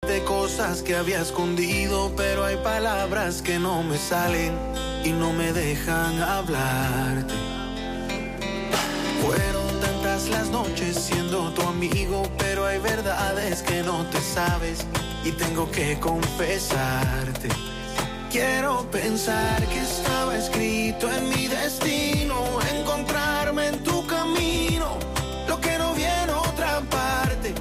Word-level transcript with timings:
De 0.06 0.24
cosas 0.26 0.82
que 0.82 0.98
había 0.98 1.22
escondido, 1.22 2.12
pero 2.18 2.44
hay 2.44 2.58
palabras 2.58 3.42
que 3.42 3.60
no 3.60 3.82
me 3.82 3.98
salen 3.98 4.52
y 5.06 5.14
no 5.14 5.32
me 5.32 5.54
dejan 5.54 6.22
hablarte. 6.22 7.34
Fueron 9.22 9.80
tantas 9.80 10.28
las 10.28 10.50
noches 10.50 10.98
siendo 10.98 11.50
tu 11.54 11.62
amigo, 11.62 12.24
pero 12.40 12.66
hay 12.66 12.80
verdades 12.80 13.64
que 13.64 13.84
no 13.84 14.06
te 14.08 14.20
sabes 14.20 14.86
y 15.24 15.32
tengo 15.32 15.72
que 15.72 15.98
confesarte. 15.98 17.48
Quiero 18.34 18.90
pensar 18.90 19.64
que 19.68 19.78
estaba 19.78 20.36
escrito 20.36 21.08
en 21.08 21.30
mi 21.30 21.46
destino, 21.46 22.36
encontrarme 22.80 23.68
en 23.68 23.84
tu 23.84 24.08
camino, 24.08 24.98
lo 25.48 25.62
que 25.62 25.78
no 25.78 25.94
viene 25.94 26.34
otra 26.34 26.82
parte. 26.90 27.54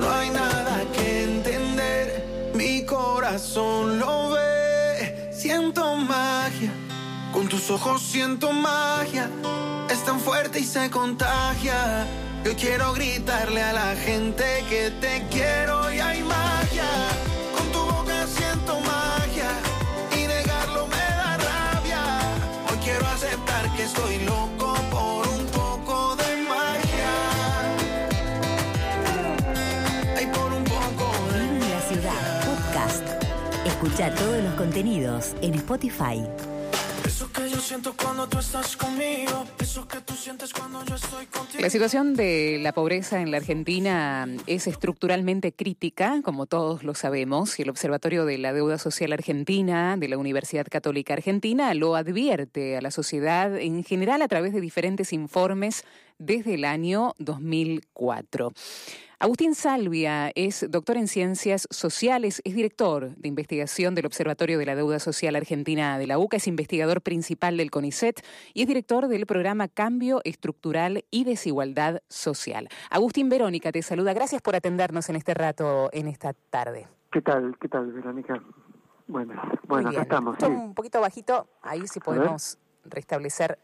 No 0.00 0.10
hay 0.10 0.30
nada 0.30 0.80
que 0.94 1.24
entender, 1.24 2.52
mi 2.54 2.86
corazón 2.86 3.98
lo 3.98 4.30
ve, 4.30 5.30
siento 5.30 5.96
magia, 5.96 6.72
con 7.30 7.46
tus 7.50 7.70
ojos 7.70 8.00
siento 8.00 8.52
magia, 8.52 9.28
es 9.90 10.02
tan 10.02 10.18
fuerte 10.18 10.60
y 10.60 10.64
se 10.64 10.88
contagia. 10.88 12.06
Yo 12.42 12.56
quiero 12.56 12.94
gritarle 12.94 13.62
a 13.62 13.74
la 13.74 13.94
gente 13.96 14.64
que 14.66 14.90
te 15.02 15.26
quiero 15.30 15.92
y 15.92 16.00
hay 16.00 16.22
magia. 16.22 16.88
Con 17.54 17.70
tu 17.70 17.80
boca 17.80 18.26
siento 18.26 18.80
magia 18.80 19.03
estoy 23.94 24.24
loco 24.24 24.74
por 24.90 25.28
un 25.28 25.46
poco 25.46 26.16
de 26.16 26.42
magia. 26.48 27.12
Ay, 30.16 30.26
por 30.26 30.52
un 30.52 30.64
poco 30.64 31.32
de 31.32 31.38
Vive 31.38 31.64
en 31.64 31.70
la 31.70 31.80
ciudad, 31.80 32.44
podcast. 32.44 33.04
Escucha 33.64 34.14
todos 34.14 34.42
los 34.42 34.54
contenidos 34.54 35.34
en 35.42 35.54
Spotify. 35.54 36.22
La 41.58 41.70
situación 41.70 42.14
de 42.14 42.58
la 42.62 42.72
pobreza 42.72 43.20
en 43.20 43.30
la 43.30 43.38
Argentina 43.38 44.28
es 44.46 44.66
estructuralmente 44.66 45.52
crítica, 45.52 46.20
como 46.22 46.46
todos 46.46 46.84
lo 46.84 46.94
sabemos, 46.94 47.58
y 47.58 47.62
el 47.62 47.70
Observatorio 47.70 48.24
de 48.24 48.38
la 48.38 48.52
Deuda 48.52 48.78
Social 48.78 49.12
Argentina 49.12 49.96
de 49.96 50.08
la 50.08 50.18
Universidad 50.18 50.66
Católica 50.70 51.14
Argentina 51.14 51.74
lo 51.74 51.96
advierte 51.96 52.76
a 52.76 52.80
la 52.80 52.90
sociedad 52.90 53.58
en 53.58 53.82
general 53.82 54.22
a 54.22 54.28
través 54.28 54.52
de 54.52 54.60
diferentes 54.60 55.12
informes 55.12 55.84
desde 56.18 56.54
el 56.54 56.64
año 56.64 57.14
2004. 57.18 58.52
Agustín 59.24 59.54
Salvia 59.54 60.30
es 60.34 60.70
doctor 60.70 60.98
en 60.98 61.08
ciencias 61.08 61.66
sociales, 61.70 62.42
es 62.44 62.54
director 62.54 63.16
de 63.16 63.26
investigación 63.26 63.94
del 63.94 64.04
Observatorio 64.04 64.58
de 64.58 64.66
la 64.66 64.74
Deuda 64.74 64.98
Social 64.98 65.34
Argentina 65.34 65.96
de 65.96 66.06
la 66.06 66.18
UCA, 66.18 66.36
es 66.36 66.46
investigador 66.46 67.00
principal 67.00 67.56
del 67.56 67.70
CONICET 67.70 68.20
y 68.52 68.60
es 68.60 68.68
director 68.68 69.08
del 69.08 69.24
programa 69.24 69.68
Cambio 69.68 70.20
Estructural 70.24 71.06
y 71.10 71.24
Desigualdad 71.24 72.02
Social. 72.06 72.68
Agustín 72.90 73.30
Verónica 73.30 73.72
te 73.72 73.80
saluda. 73.80 74.12
Gracias 74.12 74.42
por 74.42 74.56
atendernos 74.56 75.08
en 75.08 75.16
este 75.16 75.32
rato, 75.32 75.88
en 75.94 76.06
esta 76.06 76.34
tarde. 76.34 76.86
¿Qué 77.10 77.22
tal? 77.22 77.56
¿Qué 77.58 77.68
tal, 77.70 77.92
Verónica? 77.92 78.42
Bueno, 79.06 79.40
bueno, 79.66 79.88
acá 79.88 80.02
estamos. 80.02 80.36
Sí. 80.38 80.44
un 80.44 80.74
poquito 80.74 81.00
bajito, 81.00 81.48
ahí 81.62 81.86
sí 81.86 81.98
podemos 81.98 82.58
restablecer 82.84 83.58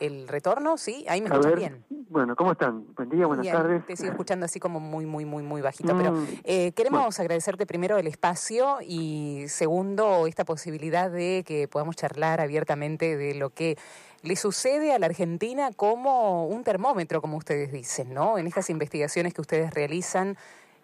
el 0.00 0.28
retorno, 0.28 0.76
¿sí? 0.76 1.04
Ahí 1.08 1.20
me 1.20 1.30
ver, 1.38 1.56
bien. 1.56 1.84
bueno, 2.08 2.36
¿cómo 2.36 2.52
están? 2.52 2.84
Buen 2.94 3.08
día, 3.08 3.26
buenas 3.26 3.42
Bien, 3.42 3.54
tardes. 3.54 3.86
Te 3.86 3.96
sigo 3.96 4.10
escuchando 4.10 4.46
así 4.46 4.60
como 4.60 4.80
muy, 4.80 5.06
muy, 5.06 5.24
muy, 5.24 5.42
muy 5.42 5.60
bajito. 5.60 5.96
Pero 5.96 6.12
Mm, 6.12 6.26
eh, 6.44 6.72
queremos 6.72 7.18
agradecerte 7.20 7.66
primero 7.66 7.98
el 7.98 8.06
espacio 8.06 8.78
y 8.82 9.44
segundo 9.48 10.26
esta 10.26 10.44
posibilidad 10.44 11.10
de 11.10 11.44
que 11.46 11.68
podamos 11.68 11.96
charlar 11.96 12.40
abiertamente 12.40 13.16
de 13.16 13.34
lo 13.34 13.50
que 13.50 13.76
le 14.22 14.36
sucede 14.36 14.92
a 14.92 14.98
la 14.98 15.06
Argentina 15.06 15.70
como 15.76 16.46
un 16.46 16.64
termómetro, 16.64 17.20
como 17.20 17.36
ustedes 17.36 17.70
dicen, 17.72 18.12
¿no? 18.14 18.38
En 18.38 18.46
estas 18.46 18.70
investigaciones 18.70 19.34
que 19.34 19.40
ustedes 19.40 19.72
realizan 19.72 20.36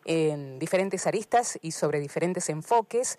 en 0.05 0.59
diferentes 0.59 1.07
aristas 1.07 1.59
y 1.63 1.73
sobre 1.73 1.99
diferentes 2.01 2.49
enfoques. 2.49 3.19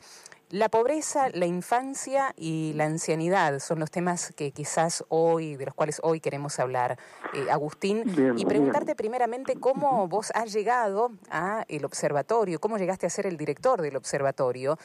La 0.55 0.69
pobreza, 0.69 1.27
la 1.33 1.47
infancia 1.47 2.33
y 2.37 2.71
la 2.75 2.85
ancianidad 2.85 3.59
son 3.59 3.77
los 3.77 3.91
temas 3.91 4.31
que 4.37 4.51
quizás 4.51 5.03
hoy, 5.09 5.57
de 5.57 5.65
los 5.65 5.73
cuales 5.73 5.99
hoy 6.01 6.21
queremos 6.21 6.59
hablar, 6.59 6.97
eh, 7.33 7.47
Agustín. 7.51 8.03
Bien, 8.05 8.39
y 8.39 8.45
preguntarte 8.45 8.95
primeramente 8.95 9.59
cómo 9.59 10.07
vos 10.07 10.31
has 10.33 10.53
llegado 10.53 11.11
a 11.29 11.65
el 11.67 11.83
observatorio, 11.83 12.61
cómo 12.61 12.77
llegaste 12.77 13.05
a 13.05 13.09
ser 13.09 13.27
el 13.27 13.35
director 13.35 13.81
del 13.81 13.97
observatorio 13.97 14.79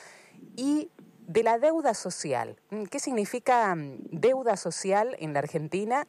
y 0.56 0.90
de 1.28 1.44
la 1.44 1.60
deuda 1.60 1.94
social. 1.94 2.56
¿Qué 2.90 2.98
significa 2.98 3.72
mm, 3.76 4.08
deuda 4.10 4.56
social 4.56 5.14
en 5.20 5.34
la 5.34 5.38
Argentina? 5.38 6.08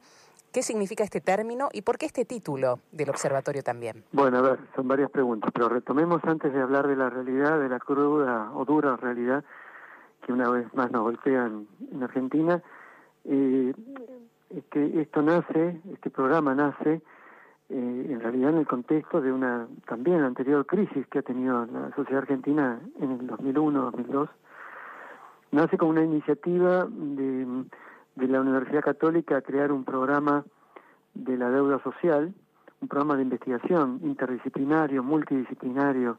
¿Qué 0.52 0.64
significa 0.64 1.04
este 1.04 1.22
término 1.22 1.70
y 1.72 1.82
por 1.82 1.98
qué 1.98 2.06
este 2.06 2.26
título 2.26 2.80
del 2.92 3.10
observatorio 3.10 3.64
también? 3.64 4.04
Bueno, 4.12 4.40
a 4.40 4.42
ver, 4.42 4.60
son 4.76 4.88
varias 4.88 5.10
preguntas, 5.10 5.50
pero 5.54 5.70
retomemos 5.70 6.22
antes 6.26 6.52
de 6.52 6.62
hablar 6.62 6.88
de 6.88 6.96
la 6.98 7.10
realidad, 7.10 7.60
de 7.60 7.70
la 7.70 7.80
cruda 7.80 8.52
o 8.54 8.66
dura 8.66 8.98
realidad 8.98 9.44
que 10.26 10.34
una 10.34 10.50
vez 10.50 10.72
más 10.74 10.92
nos 10.92 11.04
golpea 11.04 11.46
en, 11.46 11.68
en 11.92 12.04
Argentina. 12.04 12.62
Eh, 13.26 13.74
es 14.50 14.64
que 14.66 15.02
esto 15.02 15.22
nace, 15.22 15.80
este 15.94 16.10
programa 16.10 16.54
nace 16.54 17.02
eh, 17.74 18.08
en 18.10 18.20
realidad 18.20 18.50
en 18.50 18.58
el 18.58 18.68
contexto 18.68 19.22
de 19.22 19.32
una 19.32 19.66
también 19.88 20.22
anterior 20.22 20.66
crisis 20.66 21.08
que 21.08 21.20
ha 21.20 21.22
tenido 21.22 21.66
la 21.68 21.96
sociedad 21.96 22.24
argentina 22.24 22.82
en 23.00 23.12
el 23.12 23.28
2001-2002. 23.28 24.28
Nace 25.52 25.78
con 25.78 25.90
una 25.90 26.04
iniciativa 26.04 26.86
de, 26.90 27.64
de 28.16 28.28
la 28.28 28.42
Universidad 28.42 28.82
Católica 28.84 29.38
a 29.38 29.42
crear 29.42 29.72
un 29.72 29.84
programa 29.84 30.44
de 31.14 31.38
la 31.38 31.50
deuda 31.50 31.82
social, 31.84 32.34
un 32.82 32.88
programa 32.88 33.16
de 33.16 33.24
investigación 33.24 34.00
interdisciplinario, 34.04 35.04
multidisciplinario, 35.04 36.18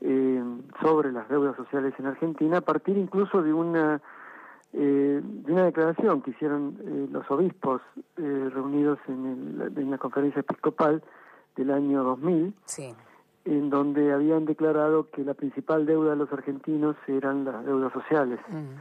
eh, 0.00 0.42
sobre 0.82 1.10
las 1.12 1.28
deudas 1.28 1.56
sociales 1.56 1.92
en 1.98 2.06
Argentina, 2.06 2.58
a 2.58 2.60
partir 2.60 2.96
incluso 2.96 3.42
de 3.42 3.52
una 3.52 4.00
eh, 4.74 5.20
de 5.24 5.52
una 5.52 5.64
declaración 5.64 6.20
que 6.20 6.30
hicieron 6.32 6.76
eh, 6.84 7.08
los 7.10 7.28
obispos 7.30 7.80
eh, 8.18 8.50
reunidos 8.52 8.98
en, 9.08 9.60
el- 9.62 9.78
en 9.78 9.90
la 9.90 9.96
conferencia 9.96 10.40
episcopal 10.40 11.02
del 11.56 11.70
año 11.70 12.04
2000, 12.04 12.52
Sí. 12.66 12.94
en 13.46 13.70
donde 13.70 14.12
habían 14.12 14.44
declarado 14.44 15.08
que 15.10 15.24
la 15.24 15.32
principal 15.32 15.86
deuda 15.86 16.10
de 16.10 16.16
los 16.16 16.30
argentinos 16.32 16.96
eran 17.06 17.46
las 17.46 17.64
deudas 17.64 17.92
sociales 17.94 18.38
Mm. 18.50 18.76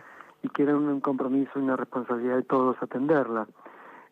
Y 0.48 0.50
que 0.50 0.64
era 0.64 0.76
un 0.76 1.02
compromiso 1.02 1.52
y 1.56 1.64
una 1.64 1.76
responsabilidad 1.76 2.38
de 2.38 2.44
todos 2.44 2.76
atenderla. 2.82 3.48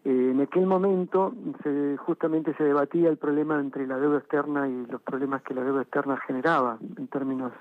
Eh, 0.03 0.31
en 0.31 0.41
aquel 0.41 0.67
momento 0.67 1.33
se, 1.63 1.97
justamente 1.97 2.53
se 2.55 2.63
debatía 2.63 3.09
el 3.09 3.17
problema 3.17 3.59
entre 3.59 3.87
la 3.87 3.97
deuda 3.97 4.19
externa 4.19 4.67
y 4.67 4.85
los 4.85 5.01
problemas 5.01 5.41
que 5.41 5.55
la 5.55 5.63
deuda 5.63 5.81
externa 5.81 6.17
generaba 6.17 6.77
en 6.97 7.07
términos 7.07 7.51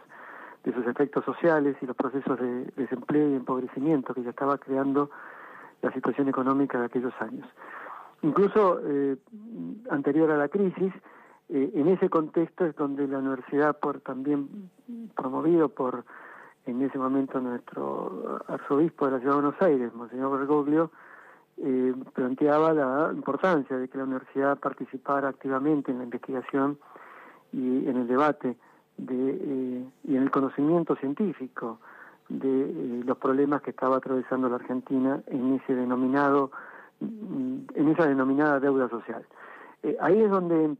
de 0.64 0.72
sus 0.72 0.86
efectos 0.86 1.24
sociales 1.24 1.76
y 1.80 1.86
los 1.86 1.96
procesos 1.96 2.38
de 2.38 2.64
desempleo 2.76 3.30
y 3.30 3.34
empobrecimiento 3.34 4.12
que 4.12 4.22
ya 4.22 4.30
estaba 4.30 4.58
creando 4.58 5.10
la 5.82 5.92
situación 5.92 6.28
económica 6.28 6.78
de 6.78 6.86
aquellos 6.86 7.14
años. 7.20 7.46
Incluso 8.22 8.80
eh, 8.84 9.16
anterior 9.90 10.30
a 10.30 10.36
la 10.36 10.48
crisis, 10.48 10.92
eh, 11.48 11.70
en 11.74 11.88
ese 11.88 12.08
contexto 12.08 12.64
es 12.64 12.74
donde 12.76 13.06
la 13.06 13.18
universidad, 13.18 13.78
por 13.78 14.00
también 14.00 14.70
promovido 15.14 15.68
por 15.68 16.04
en 16.66 16.82
ese 16.82 16.98
momento 16.98 17.40
nuestro 17.40 18.40
arzobispo 18.48 19.06
de 19.06 19.12
la 19.12 19.18
ciudad 19.18 19.34
de 19.34 19.42
Buenos 19.42 19.62
Aires, 19.62 19.94
Monseñor 19.94 20.38
Bergoglio, 20.38 20.90
eh, 21.58 21.94
planteaba 22.14 22.72
la 22.72 23.10
importancia 23.14 23.76
de 23.76 23.88
que 23.88 23.98
la 23.98 24.04
universidad 24.04 24.58
participara 24.58 25.28
activamente 25.28 25.92
en 25.92 25.98
la 25.98 26.04
investigación 26.04 26.78
y 27.52 27.86
en 27.88 27.96
el 27.96 28.08
debate 28.08 28.56
de, 28.96 29.30
eh, 29.30 29.84
y 30.04 30.16
en 30.16 30.22
el 30.22 30.30
conocimiento 30.30 30.96
científico 30.96 31.78
de 32.28 32.62
eh, 32.62 33.02
los 33.04 33.18
problemas 33.18 33.62
que 33.62 33.70
estaba 33.70 33.98
atravesando 33.98 34.48
la 34.48 34.56
Argentina 34.56 35.22
en 35.26 35.54
ese 35.54 35.74
denominado 35.74 36.50
mm, 37.00 37.56
en 37.74 37.88
esa 37.88 38.06
denominada 38.06 38.58
deuda 38.58 38.88
social. 38.88 39.24
Ahí 40.00 40.22
es 40.22 40.30
donde 40.30 40.76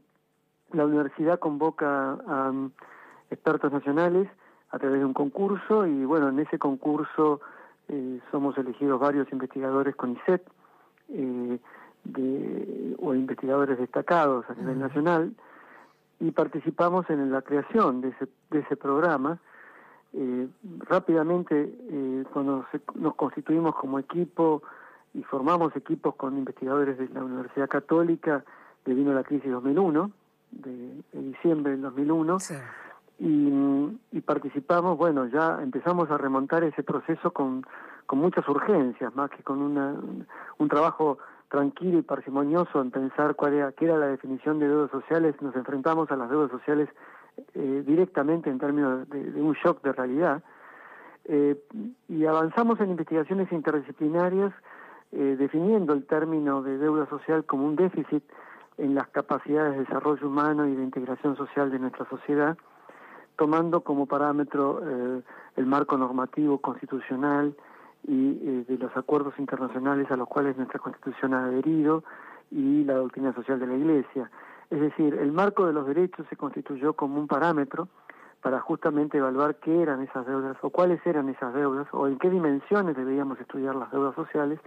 la 0.73 0.85
universidad 0.85 1.39
convoca 1.39 2.17
a 2.27 2.51
mm, 2.51 2.71
expertos 3.29 3.71
nacionales 3.71 4.27
a 4.75 4.79
través 4.79 4.99
de 4.99 5.05
un 5.05 5.13
concurso 5.13 5.87
y 5.87 6.03
bueno, 6.03 6.27
en 6.29 6.39
ese 6.39 6.59
concurso 6.59 7.39
eh, 7.87 8.19
somos 8.29 8.57
elegidos 8.57 8.99
varios 8.99 9.31
investigadores 9.31 9.95
con 9.95 10.11
ISET 10.11 10.43
eh, 11.09 11.59
de, 12.03 12.95
o 12.99 13.15
investigadores 13.15 13.77
destacados 13.79 14.45
a 14.49 14.53
nivel 14.55 14.79
nacional 14.79 15.33
y 16.19 16.31
participamos 16.31 17.09
en 17.09 17.31
la 17.31 17.41
creación 17.41 18.01
de 18.01 18.09
ese, 18.09 18.27
de 18.51 18.59
ese 18.59 18.75
programa. 18.75 19.37
Eh, 20.13 20.47
rápidamente, 20.89 21.55
eh, 21.89 22.23
cuando 22.33 22.65
se- 22.71 22.81
nos 22.95 23.15
constituimos 23.15 23.75
como 23.75 23.97
equipo 23.99 24.61
y 25.13 25.23
formamos 25.23 25.73
equipos 25.75 26.15
con 26.15 26.37
investigadores 26.37 26.97
de 26.97 27.07
la 27.09 27.23
Universidad 27.23 27.69
Católica 27.69 28.43
que 28.83 28.93
vino 28.93 29.13
la 29.13 29.23
crisis 29.23 29.49
2001, 29.51 30.11
de, 30.51 31.01
diciembre 31.13 31.71
del 31.73 31.81
2001, 31.81 32.39
y, 33.19 33.49
y, 34.11 34.21
participamos, 34.21 34.97
bueno, 34.97 35.25
ya 35.27 35.59
empezamos 35.61 36.11
a 36.11 36.17
remontar 36.17 36.63
ese 36.63 36.83
proceso 36.83 37.31
con, 37.31 37.65
con 38.05 38.19
muchas 38.19 38.47
urgencias, 38.47 39.15
más 39.15 39.29
que 39.31 39.43
con 39.43 39.61
una, 39.61 39.95
un 40.57 40.67
trabajo 40.67 41.17
tranquilo 41.49 41.99
y 41.99 42.01
parsimonioso 42.01 42.81
en 42.81 42.91
pensar 42.91 43.35
cuál 43.35 43.53
era, 43.53 43.71
qué 43.71 43.85
era 43.85 43.97
la 43.97 44.07
definición 44.07 44.59
de 44.59 44.67
deudas 44.67 44.91
sociales, 44.91 45.35
nos 45.41 45.55
enfrentamos 45.55 46.11
a 46.11 46.15
las 46.15 46.29
deudas 46.29 46.51
sociales 46.51 46.89
eh, 47.53 47.83
directamente 47.85 48.49
en 48.49 48.59
términos 48.59 49.07
de, 49.09 49.41
un 49.41 49.53
shock 49.53 49.81
de 49.81 49.93
realidad, 49.93 50.43
eh, 51.25 51.57
y 52.07 52.25
avanzamos 52.25 52.79
en 52.79 52.91
investigaciones 52.91 53.51
interdisciplinarias 53.51 54.53
eh, 55.11 55.35
definiendo 55.39 55.93
el 55.93 56.05
término 56.05 56.61
de 56.61 56.77
deuda 56.77 57.07
social 57.09 57.45
como 57.45 57.65
un 57.65 57.75
déficit 57.75 58.23
en 58.77 58.95
las 58.95 59.07
capacidades 59.07 59.73
de 59.73 59.79
desarrollo 59.79 60.27
humano 60.27 60.67
y 60.67 60.75
de 60.75 60.83
integración 60.83 61.37
social 61.37 61.71
de 61.71 61.79
nuestra 61.79 62.07
sociedad, 62.09 62.57
tomando 63.35 63.81
como 63.81 64.05
parámetro 64.05 64.81
eh, 64.83 65.21
el 65.55 65.65
marco 65.65 65.97
normativo 65.97 66.59
constitucional 66.59 67.55
y 68.07 68.39
eh, 68.41 68.65
de 68.67 68.77
los 68.77 68.95
acuerdos 68.95 69.33
internacionales 69.37 70.09
a 70.11 70.17
los 70.17 70.27
cuales 70.27 70.57
nuestra 70.57 70.79
Constitución 70.79 71.33
ha 71.33 71.45
adherido 71.45 72.03
y 72.51 72.83
la 72.83 72.95
doctrina 72.95 73.33
social 73.33 73.59
de 73.59 73.67
la 73.67 73.75
Iglesia. 73.75 74.29
Es 74.69 74.79
decir, 74.79 75.15
el 75.15 75.31
marco 75.31 75.65
de 75.65 75.73
los 75.73 75.87
derechos 75.87 76.25
se 76.29 76.37
constituyó 76.37 76.93
como 76.93 77.19
un 77.19 77.27
parámetro 77.27 77.87
para 78.41 78.59
justamente 78.59 79.17
evaluar 79.17 79.55
qué 79.55 79.81
eran 79.81 80.01
esas 80.01 80.25
deudas 80.27 80.55
o 80.61 80.69
cuáles 80.69 81.05
eran 81.05 81.29
esas 81.29 81.53
deudas 81.53 81.87
o 81.91 82.07
en 82.07 82.19
qué 82.19 82.29
dimensiones 82.29 82.95
deberíamos 82.95 83.39
estudiar 83.39 83.75
las 83.75 83.91
deudas 83.91 84.13
sociales 84.15 84.59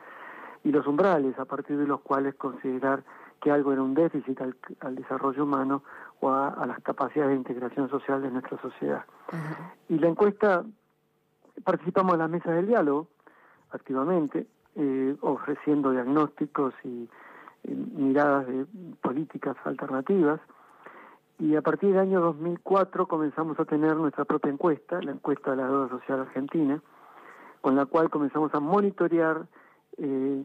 y 0.64 0.72
los 0.72 0.86
umbrales 0.86 1.38
a 1.38 1.44
partir 1.44 1.78
de 1.78 1.86
los 1.86 2.00
cuales 2.00 2.34
considerar 2.34 3.04
que 3.40 3.50
algo 3.50 3.72
era 3.72 3.82
un 3.82 3.94
déficit 3.94 4.40
al, 4.40 4.94
desarrollo 4.94 5.44
humano 5.44 5.82
o 6.20 6.30
a, 6.30 6.64
las 6.66 6.80
capacidades 6.80 7.30
de 7.30 7.36
integración 7.36 7.88
social 7.88 8.22
de 8.22 8.30
nuestra 8.30 8.60
sociedad. 8.60 9.04
Y 9.88 9.98
la 9.98 10.08
encuesta, 10.08 10.64
participamos 11.64 12.14
en 12.14 12.18
las 12.20 12.30
mesas 12.30 12.54
del 12.54 12.66
diálogo 12.66 13.08
activamente, 13.70 14.46
eh, 14.76 15.16
ofreciendo 15.20 15.90
diagnósticos 15.90 16.74
y, 16.84 17.08
miradas 17.64 18.46
de 18.46 18.64
políticas 19.02 19.56
alternativas. 19.64 20.40
Y 21.38 21.54
a 21.56 21.60
partir 21.60 21.90
del 21.90 21.98
año 21.98 22.20
2004 22.20 23.06
comenzamos 23.06 23.58
a 23.60 23.64
tener 23.64 23.96
nuestra 23.96 24.24
propia 24.24 24.50
encuesta, 24.50 25.02
la 25.02 25.10
encuesta 25.10 25.50
de 25.50 25.58
la 25.58 25.66
deuda 25.68 25.88
social 25.88 26.20
argentina, 26.20 26.80
con 27.60 27.76
la 27.76 27.84
cual 27.84 28.08
comenzamos 28.10 28.54
a 28.54 28.60
monitorear 28.60 29.46
eh, 29.98 30.44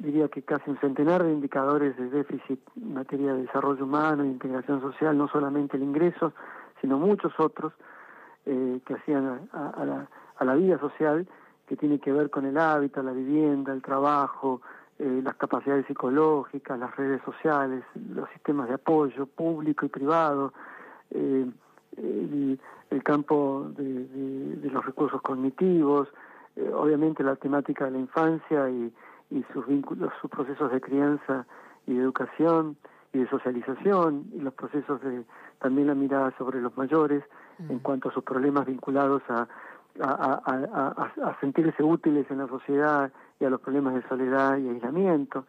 diría 0.00 0.28
que 0.28 0.42
casi 0.42 0.70
un 0.70 0.78
centenar 0.78 1.22
de 1.22 1.32
indicadores 1.32 1.96
de 1.96 2.08
déficit 2.08 2.58
en 2.76 2.94
materia 2.94 3.34
de 3.34 3.42
desarrollo 3.42 3.84
humano 3.84 4.24
e 4.24 4.28
integración 4.28 4.80
social, 4.80 5.16
no 5.16 5.28
solamente 5.28 5.76
el 5.76 5.82
ingreso, 5.82 6.32
sino 6.80 6.98
muchos 6.98 7.38
otros 7.38 7.74
eh, 8.46 8.80
que 8.86 8.94
hacían 8.94 9.48
a, 9.52 9.84
la, 9.84 10.08
a, 10.36 10.44
la, 10.44 10.54
vida 10.54 10.78
social, 10.78 11.28
que 11.66 11.76
tiene 11.76 11.98
que 11.98 12.12
ver 12.12 12.30
con 12.30 12.46
el 12.46 12.56
hábitat, 12.56 13.04
la 13.04 13.12
vivienda, 13.12 13.74
el 13.74 13.82
trabajo, 13.82 14.62
eh, 14.98 15.20
las 15.22 15.34
capacidades 15.34 15.84
psicológicas, 15.86 16.78
las 16.78 16.96
redes 16.96 17.20
sociales, 17.22 17.84
los 18.14 18.28
sistemas 18.30 18.68
de 18.68 18.74
apoyo 18.74 19.26
público 19.26 19.84
y 19.84 19.90
privado, 19.90 20.54
eh, 21.10 21.46
el, 21.96 22.58
campo 23.02 23.66
de 23.76 24.70
los 24.70 24.84
recursos 24.84 25.20
cognitivos, 25.22 26.08
obviamente 26.74 27.24
la 27.24 27.34
temática 27.34 27.86
de 27.86 27.92
la 27.92 27.98
infancia 27.98 28.68
y, 28.68 28.92
y 29.30 29.44
sus 29.52 29.66
vínculos, 29.66 30.12
sus 30.20 30.30
procesos 30.30 30.70
de 30.72 30.80
crianza 30.80 31.46
y 31.86 31.94
de 31.94 32.02
educación 32.02 32.76
y 33.12 33.18
de 33.18 33.28
socialización 33.28 34.26
y 34.32 34.40
los 34.40 34.54
procesos 34.54 35.00
de 35.02 35.24
también 35.60 35.88
la 35.88 35.94
mirada 35.94 36.32
sobre 36.38 36.60
los 36.60 36.76
mayores 36.76 37.22
en 37.58 37.76
mm. 37.76 37.80
cuanto 37.80 38.08
a 38.08 38.12
sus 38.12 38.24
problemas 38.24 38.66
vinculados 38.66 39.22
a, 39.28 39.48
a, 40.00 41.36
sentirse 41.40 41.82
útiles 41.82 42.26
en 42.30 42.38
la 42.38 42.48
sociedad 42.48 43.12
y 43.38 43.44
a 43.44 43.50
los 43.50 43.60
problemas 43.60 43.94
de 43.94 44.08
soledad 44.08 44.56
y 44.58 44.68
aislamiento. 44.68 45.46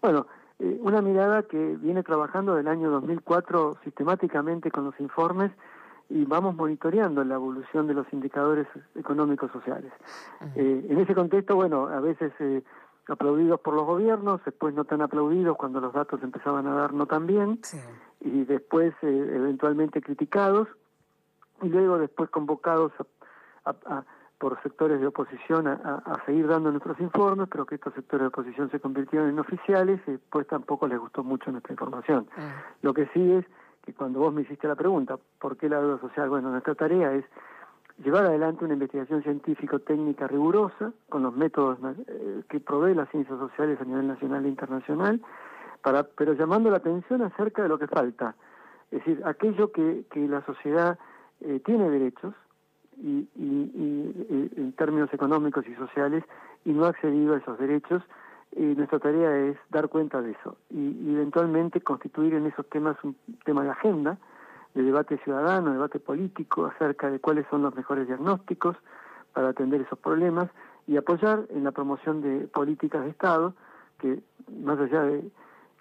Bueno, 0.00 0.26
eh, 0.58 0.78
una 0.80 1.02
mirada 1.02 1.42
que 1.42 1.76
viene 1.76 2.02
trabajando 2.02 2.54
del 2.54 2.68
año 2.68 2.90
2004 2.90 3.78
sistemáticamente 3.84 4.70
con 4.70 4.84
los 4.84 4.98
informes 5.00 5.50
y 6.08 6.24
vamos 6.24 6.54
monitoreando 6.56 7.22
la 7.24 7.36
evolución 7.36 7.86
de 7.86 7.94
los 7.94 8.12
indicadores 8.12 8.66
económicos 8.96 9.50
sociales. 9.52 9.92
Eh, 10.56 10.86
en 10.88 10.98
ese 10.98 11.14
contexto, 11.14 11.54
bueno, 11.54 11.86
a 11.86 12.00
veces 12.00 12.32
eh, 12.40 12.62
aplaudidos 13.08 13.60
por 13.60 13.74
los 13.74 13.84
gobiernos, 13.84 14.40
después 14.44 14.74
no 14.74 14.84
tan 14.84 15.02
aplaudidos 15.02 15.56
cuando 15.56 15.80
los 15.80 15.92
datos 15.92 16.22
empezaban 16.22 16.66
a 16.66 16.74
dar 16.74 16.92
no 16.92 17.06
tan 17.06 17.26
bien, 17.26 17.60
y 18.20 18.44
después 18.44 18.94
eh, 19.02 19.32
eventualmente 19.34 20.00
criticados, 20.00 20.68
y 21.62 21.68
luego 21.68 21.98
después 21.98 22.30
convocados 22.30 22.92
por 24.38 24.62
sectores 24.62 25.00
de 25.00 25.06
oposición 25.06 25.68
a, 25.68 26.22
seguir 26.24 26.46
dando 26.46 26.70
nuestros 26.70 26.98
informes, 27.00 27.46
pero 27.50 27.66
que 27.66 27.74
estos 27.74 27.92
sectores 27.92 28.22
de 28.22 28.28
oposición 28.28 28.70
se 28.70 28.80
convirtieron 28.80 29.28
en 29.28 29.38
oficiales 29.38 30.00
y 30.06 30.12
después 30.12 30.46
tampoco 30.46 30.88
les 30.88 30.98
gustó 30.98 31.22
mucho 31.22 31.52
nuestra 31.52 31.74
información. 31.74 32.26
Ah. 32.38 32.62
Lo 32.80 32.94
que 32.94 33.06
sí 33.12 33.32
es 33.32 33.44
que 33.84 33.92
cuando 33.92 34.20
vos 34.20 34.32
me 34.32 34.42
hiciste 34.42 34.66
la 34.66 34.76
pregunta, 34.76 35.18
¿por 35.38 35.58
qué 35.58 35.68
la 35.68 35.80
deuda 35.80 36.00
social? 36.00 36.30
Bueno, 36.30 36.50
nuestra 36.50 36.74
tarea 36.74 37.12
es 37.12 37.24
llevar 38.02 38.26
adelante 38.26 38.64
una 38.64 38.74
investigación 38.74 39.22
científico-técnica 39.22 40.26
rigurosa 40.26 40.92
con 41.08 41.22
los 41.22 41.34
métodos 41.34 41.78
eh, 42.08 42.42
que 42.48 42.60
provee 42.60 42.94
las 42.94 43.08
ciencias 43.10 43.38
sociales 43.38 43.78
a 43.80 43.84
nivel 43.84 44.06
nacional 44.06 44.44
e 44.44 44.48
internacional, 44.48 45.20
para, 45.82 46.04
pero 46.04 46.34
llamando 46.34 46.70
la 46.70 46.78
atención 46.78 47.22
acerca 47.22 47.62
de 47.62 47.68
lo 47.68 47.78
que 47.78 47.86
falta, 47.86 48.34
es 48.90 48.98
decir, 48.98 49.22
aquello 49.24 49.70
que, 49.70 50.04
que 50.10 50.26
la 50.26 50.44
sociedad 50.44 50.98
eh, 51.40 51.60
tiene 51.64 51.88
derechos 51.90 52.34
y, 52.96 53.28
y, 53.36 54.52
en 54.56 54.74
términos 54.76 55.12
económicos 55.12 55.66
y 55.66 55.74
sociales 55.74 56.24
y 56.64 56.72
no 56.72 56.84
ha 56.84 56.88
accedido 56.88 57.34
a 57.34 57.38
esos 57.38 57.58
derechos, 57.58 58.02
y 58.54 58.62
nuestra 58.62 58.98
tarea 58.98 59.36
es 59.46 59.56
dar 59.70 59.88
cuenta 59.88 60.20
de 60.20 60.32
eso 60.32 60.56
y 60.70 61.14
eventualmente 61.14 61.80
constituir 61.80 62.34
en 62.34 62.46
esos 62.46 62.68
temas 62.68 62.96
un 63.04 63.14
tema 63.44 63.62
de 63.62 63.70
agenda 63.70 64.18
de 64.74 64.82
debate 64.82 65.18
ciudadano, 65.18 65.72
debate 65.72 65.98
político 65.98 66.66
acerca 66.66 67.10
de 67.10 67.18
cuáles 67.18 67.46
son 67.50 67.62
los 67.62 67.74
mejores 67.74 68.06
diagnósticos 68.06 68.76
para 69.32 69.48
atender 69.48 69.80
esos 69.80 69.98
problemas 69.98 70.48
y 70.86 70.96
apoyar 70.96 71.44
en 71.50 71.64
la 71.64 71.72
promoción 71.72 72.20
de 72.22 72.46
políticas 72.48 73.04
de 73.04 73.10
Estado 73.10 73.54
que, 73.98 74.20
más 74.62 74.78
allá 74.78 75.02
de 75.02 75.30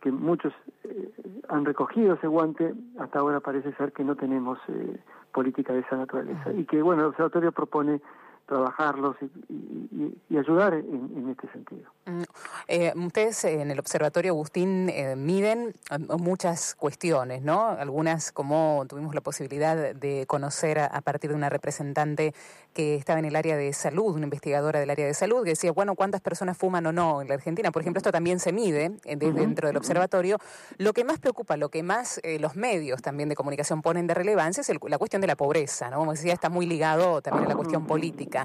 que 0.01 0.11
muchos 0.11 0.53
eh, 0.83 1.11
han 1.49 1.65
recogido 1.65 2.13
ese 2.13 2.27
guante, 2.27 2.73
hasta 2.99 3.19
ahora 3.19 3.39
parece 3.39 3.73
ser 3.73 3.91
que 3.91 4.03
no 4.03 4.15
tenemos 4.15 4.57
eh, 4.69 4.99
política 5.33 5.73
de 5.73 5.79
esa 5.79 5.97
naturaleza. 5.97 6.53
Y 6.53 6.65
que, 6.65 6.81
bueno, 6.81 7.01
el 7.01 7.07
observatorio 7.09 7.51
propone 7.51 8.01
trabajarlos 8.49 9.15
y, 9.21 10.37
ayudar 10.37 10.73
en, 10.73 11.29
este 11.29 11.51
sentido. 11.51 11.91
Mm, 12.05 12.23
eh, 12.67 12.93
ustedes 12.95 13.43
en 13.43 13.71
el 13.71 13.79
Observatorio 13.79 14.31
Agustín 14.31 14.89
eh, 14.89 15.15
miden 15.15 15.75
eh, 15.91 15.97
muchas 16.17 16.75
cuestiones, 16.75 17.43
¿no? 17.43 17.67
Algunas 17.67 18.31
como 18.31 18.85
tuvimos 18.87 19.13
la 19.13 19.21
posibilidad 19.21 19.93
de 19.93 20.25
conocer 20.27 20.79
a, 20.79 21.01
partir 21.01 21.29
de 21.29 21.35
una 21.35 21.49
representante 21.49 22.33
que 22.73 22.95
estaba 22.95 23.19
en 23.19 23.25
el 23.25 23.35
área 23.35 23.57
de 23.57 23.71
salud, 23.73 24.15
una 24.15 24.23
investigadora 24.23 24.79
del 24.79 24.89
área 24.89 25.05
de 25.05 25.13
salud, 25.13 25.43
que 25.43 25.51
decía, 25.51 25.71
bueno, 25.71 25.95
¿cuántas 25.95 26.21
personas 26.21 26.57
fuman 26.57 26.85
o 26.87 26.91
no 26.91 27.21
en 27.21 27.27
la 27.27 27.35
Argentina? 27.35 27.71
Por 27.71 27.81
ejemplo, 27.81 27.99
esto 27.99 28.11
también 28.11 28.39
se 28.39 28.51
mide 28.51 28.91
dentro 29.17 29.67
del 29.67 29.77
observatorio. 29.77 30.37
Lo 30.77 30.93
que 30.93 31.03
más 31.03 31.19
preocupa, 31.19 31.57
lo 31.57 31.69
que 31.69 31.83
más 31.83 32.21
los 32.39 32.55
medios 32.55 33.01
también 33.01 33.29
de 33.29 33.35
comunicación 33.35 33.81
ponen 33.81 34.07
de 34.07 34.13
relevancia 34.13 34.61
es 34.61 34.69
la 34.69 34.97
cuestión 34.97 35.21
de 35.21 35.27
la 35.27 35.35
pobreza, 35.35 35.89
¿no? 35.89 35.97
Como 35.97 36.11
decía, 36.13 36.33
está 36.33 36.49
muy 36.49 36.65
ligado 36.65 37.21
también 37.21 37.45
a 37.45 37.49
la 37.49 37.55
cuestión 37.55 37.85
política. 37.85 38.38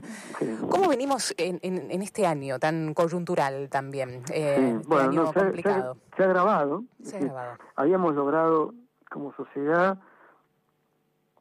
¿Cómo 0.68 0.88
venimos 0.88 1.34
en, 1.38 1.58
en, 1.62 2.02
este 2.02 2.26
año 2.26 2.58
tan 2.58 2.94
coyuntural 2.94 3.68
también? 3.70 4.22
Eh, 4.32 4.76
este 4.76 4.88
bueno, 4.88 5.32
se, 5.32 5.40
complicado. 5.40 5.96
Se, 6.16 6.22
ha 6.22 6.26
agravado. 6.26 6.84
Se 7.02 7.16
ha 7.16 7.20
agravado. 7.20 7.58
Habíamos 7.76 8.14
logrado 8.14 8.74
como 9.10 9.32
sociedad 9.34 9.98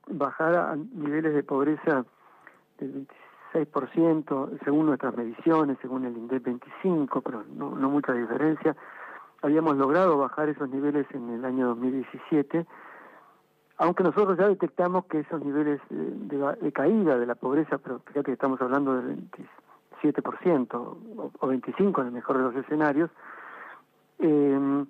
bajar 0.07 0.55
a 0.55 0.75
niveles 0.75 1.33
de 1.33 1.43
pobreza 1.43 2.05
del 2.79 3.07
26%, 3.53 4.59
según 4.63 4.87
nuestras 4.87 5.15
mediciones, 5.15 5.77
según 5.81 6.05
el 6.05 6.17
INDEP 6.17 6.43
25, 6.43 7.21
pero 7.21 7.43
no, 7.55 7.75
no 7.75 7.89
mucha 7.89 8.13
diferencia. 8.13 8.75
Habíamos 9.41 9.77
logrado 9.77 10.17
bajar 10.17 10.49
esos 10.49 10.69
niveles 10.69 11.05
en 11.13 11.29
el 11.29 11.45
año 11.45 11.67
2017 11.67 12.65
aunque 13.77 14.03
nosotros 14.03 14.37
ya 14.37 14.47
detectamos 14.47 15.05
que 15.05 15.19
esos 15.19 15.43
niveles 15.43 15.81
de, 15.89 16.71
caída 16.71 17.17
de 17.17 17.25
la 17.25 17.35
pobreza, 17.35 17.77
pero 17.77 17.99
fíjate 17.99 18.25
que 18.25 18.33
estamos 18.33 18.61
hablando 18.61 19.01
del 19.01 19.17
27% 20.01 20.73
o, 20.75 21.31
o 21.39 21.47
25% 21.47 22.01
en 22.01 22.07
el 22.07 22.13
mejor 22.13 22.37
de 22.37 22.43
los 22.43 22.55
escenarios, 22.55 23.09
eh, 24.19 24.85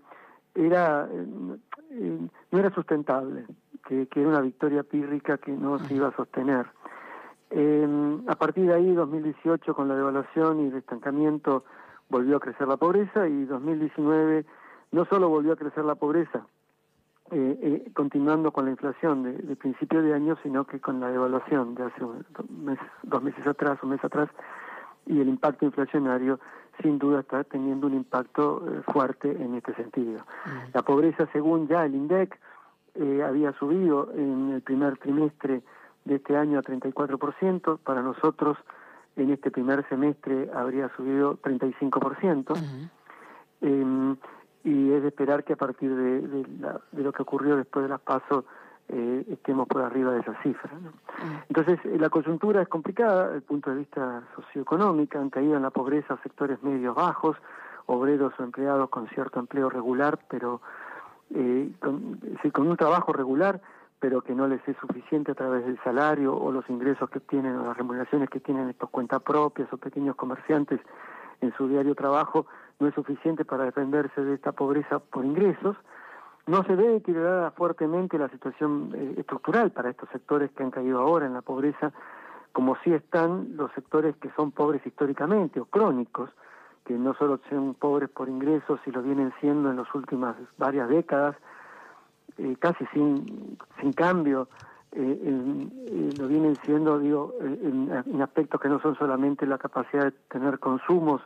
era 0.56 1.08
eh, 1.12 2.28
no 2.52 2.60
era 2.60 2.74
sustentable, 2.74 3.46
que, 3.88 4.08
era 4.16 4.30
una 4.30 4.42
victoria 4.42 4.84
pírrica 4.84 5.38
que 5.38 5.52
no 5.52 5.80
se 5.80 5.94
iba 5.94 6.10
a 6.10 6.16
sostener. 6.16 6.68
Eh, 7.50 7.88
a 8.28 8.36
partir 8.36 8.66
de 8.68 8.74
ahí, 8.74 8.94
2018, 8.94 9.75
con 9.75 9.88
la 9.88 9.96
devaluación 9.96 10.62
y 10.62 10.68
el 10.70 10.78
estancamiento 10.78 11.66
volvió 12.10 12.38
a 12.38 12.40
crecer 12.40 12.68
la 12.68 12.78
pobreza 12.78 13.28
y 13.28 13.46
2019 13.46 14.46
no 14.92 15.06
solo 15.06 15.30
volvió 15.30 15.54
a 15.54 15.56
crecer 15.56 15.84
la 15.86 15.96
pobreza, 15.96 16.46
eh, 17.34 17.60
eh, 17.62 17.92
continuando 17.94 18.52
con 18.52 18.66
la 18.66 18.72
inflación 18.72 19.24
de, 19.24 19.56
principio 19.56 20.02
de 20.04 20.13
año, 20.13 20.38
sino 20.44 20.66
que 20.66 20.80
con 20.80 21.00
la 21.00 21.10
devaluación 21.10 21.74
de 21.75 21.84
hace 21.84 22.04
un, 22.04 22.25
mes, 22.63 22.78
dos 23.02 23.24
meses 23.24 23.46
atrás, 23.48 23.80
un 23.82 23.90
mes 23.90 24.04
atrás, 24.04 24.30
y 25.06 25.20
el 25.20 25.28
impacto 25.28 25.66
inflacionario 25.66 26.40
sin 26.82 27.00
duda 27.00 27.22
está 27.22 27.44
teniendo 27.44 27.88
un 27.88 27.94
impacto 27.94 28.63
eh, 28.68 28.82
fuerte 28.92 29.32
en 29.32 29.56
este 29.56 29.74
sentido. 29.75 30.20
Mm. 30.46 30.50
La 30.74 30.82
pobreza, 30.84 31.28
según 31.34 31.68
ya 31.68 31.86
el 31.86 31.96
INDEC, 31.96 32.40
eh, 32.96 33.24
había 33.24 33.52
subido 33.54 34.12
en 34.13 34.52
el 34.52 34.62
primer 34.62 34.98
trimestre 34.98 35.63
de 36.06 36.16
este 36.16 36.38
año 36.38 36.60
a 36.60 36.62
34%, 36.62 37.80
para 37.80 38.02
nosotros 38.02 38.58
en 39.16 39.32
este 39.32 39.52
primer 39.52 39.88
semestre 39.90 40.50
habría 40.54 40.90
subido 40.96 41.38
35%, 41.38 42.56
em, 43.62 44.18
y 44.63 44.91
es 44.93 45.01
de 45.01 45.10
esperar 45.10 45.43
que 45.43 45.53
a 45.53 45.58
partir 45.58 45.93
de, 45.93 46.22
de, 46.22 47.03
lo 47.03 47.12
que 47.12 47.22
ocurrió 47.22 47.58
después 47.58 47.84
de 47.84 47.89
las 47.89 48.00
pasos 48.00 48.46
eh, 48.89 49.25
estemos 49.29 49.67
por 49.67 49.82
arriba 49.82 50.12
de 50.12 50.22
esa 50.22 50.41
cifra. 50.41 50.72
Entonces, 51.50 51.79
eh, 51.86 51.98
la 52.00 52.10
coyuntura 52.10 52.62
es 52.62 52.67
complicada 52.67 53.25
desde 53.25 53.38
el 53.38 53.41
punto 53.43 53.72
de 53.72 53.77
vista 53.77 54.24
socioeconómico, 54.36 55.20
han 55.20 55.29
caído 55.29 55.55
en 55.55 55.63
la 55.63 55.70
pobreza 55.70 56.17
sectores 56.24 56.62
medios 56.63 56.96
bajos, 56.96 57.38
obreros 57.86 58.34
o 58.39 58.43
empleados 58.43 58.89
con 58.89 59.08
cierto 59.10 59.39
empleo 59.39 59.70
regular, 59.70 60.20
pero 60.29 60.62
eh, 61.34 61.72
con, 61.79 62.20
con 62.51 62.67
un 62.67 62.77
trabajo 62.77 63.12
regular, 63.13 63.62
pero 64.00 64.22
que 64.22 64.36
no 64.36 64.48
les 64.48 64.65
es 64.67 64.75
suficiente 64.77 65.32
a 65.32 65.36
través 65.36 65.65
del 65.65 65.79
salario 65.84 66.36
o 66.36 66.51
los 66.51 66.70
ingresos 66.70 67.10
que 67.10 67.20
tienen 67.22 67.55
o 67.55 67.65
las 67.65 67.77
remuneraciones 67.77 68.29
que 68.29 68.39
tienen 68.39 68.70
estos 68.70 68.89
cuentas 68.89 69.22
propias 69.22 69.72
o 69.72 69.77
pequeños 69.77 70.15
comerciantes 70.15 70.79
en 71.39 71.53
su 71.55 71.67
diario 71.67 71.96
trabajo, 71.96 72.46
no 72.84 72.90
es 72.90 72.96
suficiente 72.96 73.46
para 73.46 73.63
defenderse 73.63 74.22
de 74.22 74.36
esta 74.36 74.52
pobreza 74.52 75.00
por 75.00 75.24
ingresos. 75.24 75.78
No 76.46 76.63
se 76.66 76.75
ve 76.75 76.98
equilibrada 76.98 77.52
fuertemente 77.52 78.18
la 78.18 78.28
situación 78.28 78.92
eh, 78.94 79.16
estructural 79.18 79.72
para 79.72 79.90
estos 79.90 80.10
sectores 80.10 80.52
que 80.52 80.63
han 80.63 80.72
caído 80.72 81.00
ahora 81.00 81.25
en 81.25 81.34
la 81.34 81.42
pobreza, 81.42 81.94
como 82.52 82.75
si 82.84 82.94
están 82.94 83.56
los 83.56 83.72
sectores 83.72 84.16
que 84.18 84.30
son 84.36 84.52
pobres 84.52 84.86
históricamente 84.86 85.62
o 85.62 85.66
crónicos, 85.66 86.30
que 86.86 86.94
no 86.94 87.13
solo 87.13 87.40
son 87.50 87.74
pobres 87.75 88.10
por 88.10 88.28
ingresos 88.28 88.82
y 88.86 88.92
lo 88.92 89.02
vienen 89.02 89.34
siendo 89.40 89.72
en 89.72 89.78
las 89.78 89.96
últimas 89.96 90.36
varias 90.58 90.90
décadas, 90.90 91.38
eh, 92.38 92.58
casi 92.60 92.86
sin, 92.88 93.58
sin 93.80 93.94
cambio, 93.94 94.50
eh, 94.92 95.70
lo 96.20 96.28
vienen 96.28 96.58
siendo, 96.66 97.00
digo, 97.00 97.34
en, 97.40 98.22
aspectos 98.22 98.60
que 98.60 98.68
no 98.68 98.82
son 98.82 98.96
solamente 98.98 99.48
la 99.48 99.58
capacidad 99.58 100.04
de 100.04 100.12
tener 100.28 100.60
consumos 100.60 101.22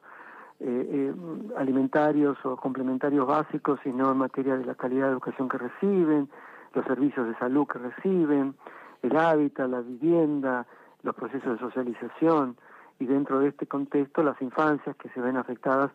alimentarios 1.55 2.37
o 2.43 2.55
complementarios 2.55 3.27
básicos, 3.27 3.79
sino 3.83 4.11
en 4.11 4.17
materia 4.17 4.57
de 4.57 4.65
la 4.65 4.75
calidad 4.75 5.07
de 5.07 5.11
educación 5.11 5.49
que 5.49 5.57
reciben, 5.57 6.29
los 6.73 6.85
servicios 6.85 7.27
de 7.27 7.35
salud 7.37 7.67
que 7.67 7.79
reciben, 7.79 8.55
el 9.01 9.15
hábitat, 9.15 9.69
la 9.69 9.81
vivienda, 9.81 10.65
los 11.03 11.15
procesos 11.15 11.53
de 11.53 11.59
socialización 11.59 12.57
y 12.99 13.05
dentro 13.05 13.39
de 13.39 13.49
este 13.49 13.67
contexto 13.67 14.23
las 14.23 14.41
infancias 14.41 14.95
que 14.95 15.09
se 15.09 15.21
ven 15.21 15.37
afectadas 15.37 15.91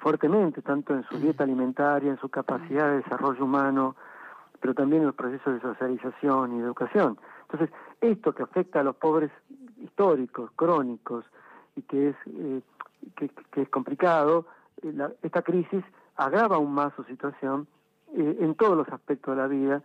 fuertemente, 0.00 0.60
tanto 0.60 0.94
en 0.94 1.02
su 1.04 1.18
dieta 1.18 1.44
alimentaria, 1.44 2.10
en 2.10 2.18
su 2.18 2.28
capacidad 2.28 2.90
de 2.90 2.96
desarrollo 2.98 3.44
humano, 3.44 3.96
pero 4.60 4.74
también 4.74 5.02
en 5.02 5.06
los 5.06 5.14
procesos 5.14 5.54
de 5.54 5.60
socialización 5.60 6.56
y 6.56 6.60
educación. 6.60 7.18
Entonces, 7.42 7.70
esto 8.00 8.34
que 8.34 8.42
afecta 8.42 8.80
a 8.80 8.82
los 8.84 8.96
pobres 8.96 9.30
históricos, 9.82 10.50
crónicos, 10.56 11.24
y 11.74 11.82
que 11.82 12.10
es, 12.10 12.16
eh, 12.26 12.60
que, 13.16 13.30
es 13.60 13.68
complicado, 13.68 14.46
eh, 14.82 14.94
esta 15.22 15.42
crisis 15.42 15.84
agrava 16.16 16.56
aún 16.56 16.72
más 16.72 16.92
su 16.94 17.04
situación 17.04 17.66
eh, 18.14 18.38
en 18.40 18.54
todos 18.54 18.76
los 18.76 18.88
aspectos 18.88 19.36
de 19.36 19.42
la 19.42 19.48
vida, 19.48 19.82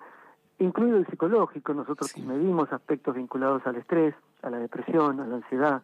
incluido 0.60 0.98
el 0.98 1.08
psicológico. 1.08 1.74
Nosotros 1.74 2.18
medimos 2.18 2.72
aspectos 2.72 3.16
vinculados 3.16 3.66
al 3.66 3.78
estrés, 3.78 4.16
a 4.42 4.50
la 4.50 4.60
depresión, 4.60 5.20
a 5.20 5.28
la 5.28 5.36
ansiedad, 5.38 5.82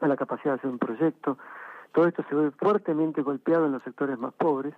a 0.00 0.08
la 0.08 0.16
capacidad 0.16 0.52
de 0.52 0.58
hacer 0.58 0.70
un 0.70 0.78
proyecto. 0.78 1.38
Todo 1.92 2.06
esto 2.06 2.24
se 2.28 2.34
ve 2.34 2.50
fuertemente 2.50 3.22
golpeado 3.22 3.66
en 3.66 3.72
los 3.72 3.82
sectores 3.82 4.18
más 4.18 4.34
pobres 4.34 4.74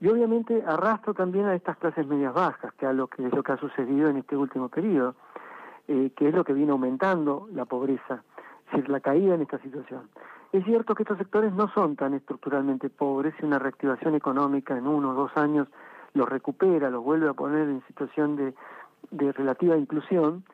y 0.00 0.08
obviamente 0.08 0.62
arrastro 0.66 1.14
también 1.14 1.46
a 1.46 1.54
estas 1.54 1.76
clases 1.78 2.06
medias 2.06 2.34
bajas, 2.34 2.72
que, 2.74 2.86
a 2.86 2.92
lo 2.92 3.08
que 3.08 3.26
es 3.26 3.32
lo 3.32 3.42
que 3.42 3.52
ha 3.52 3.56
sucedido 3.56 4.08
en 4.08 4.18
este 4.18 4.36
último 4.36 4.68
periodo, 4.68 5.14
eh, 5.88 6.10
que 6.14 6.28
es 6.28 6.34
lo 6.34 6.44
que 6.44 6.52
viene 6.52 6.72
aumentando 6.72 7.48
la 7.52 7.64
pobreza, 7.64 8.22
decir, 8.66 8.88
la 8.88 9.00
caída 9.00 9.34
en 9.34 9.42
esta 9.42 9.58
situación. 9.58 10.08
Es 10.52 10.64
cierto 10.64 10.94
que 10.94 11.02
estos 11.02 11.18
sectores 11.18 11.52
no 11.52 11.68
son 11.68 11.96
tan 11.96 12.14
estructuralmente 12.14 12.88
pobres 12.90 13.34
y 13.40 13.44
una 13.44 13.58
reactivación 13.58 14.14
económica 14.14 14.76
en 14.76 14.86
uno 14.86 15.10
o 15.10 15.14
dos 15.14 15.36
años 15.36 15.68
los 16.14 16.28
recupera, 16.28 16.90
los 16.90 17.04
vuelve 17.04 17.28
a 17.28 17.34
poner 17.34 17.68
en 17.68 17.82
situación 17.86 18.36
de, 18.36 18.54
de 19.10 19.32
relativa 19.32 19.76
inclusión, 19.76 20.44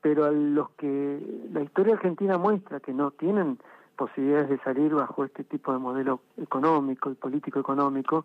pero 0.00 0.24
a 0.24 0.30
los 0.30 0.70
que 0.70 1.20
la 1.52 1.62
historia 1.62 1.94
argentina 1.94 2.38
muestra 2.38 2.80
que 2.80 2.92
no 2.92 3.10
tienen 3.12 3.58
posibilidades 3.96 4.50
de 4.50 4.58
salir 4.58 4.94
bajo 4.94 5.24
este 5.24 5.44
tipo 5.44 5.72
de 5.72 5.78
modelo 5.78 6.20
económico 6.36 7.10
y 7.10 7.14
político 7.14 7.58
económico, 7.58 8.24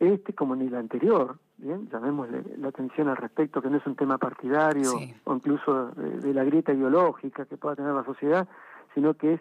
este 0.00 0.32
como 0.32 0.56
ni 0.56 0.66
el 0.66 0.74
anterior, 0.74 1.36
bien, 1.58 1.88
llamémosle 1.90 2.42
la 2.56 2.68
atención 2.68 3.08
al 3.08 3.18
respecto, 3.18 3.60
que 3.60 3.68
no 3.68 3.76
es 3.76 3.86
un 3.86 3.96
tema 3.96 4.16
partidario 4.16 4.92
o 5.24 5.34
incluso 5.34 5.88
de, 5.90 6.32
la 6.32 6.42
grieta 6.42 6.72
ideológica 6.72 7.44
que 7.44 7.58
pueda 7.58 7.76
tener 7.76 7.92
la 7.92 8.04
sociedad, 8.04 8.48
sino 8.94 9.14
que 9.14 9.34
es 9.34 9.40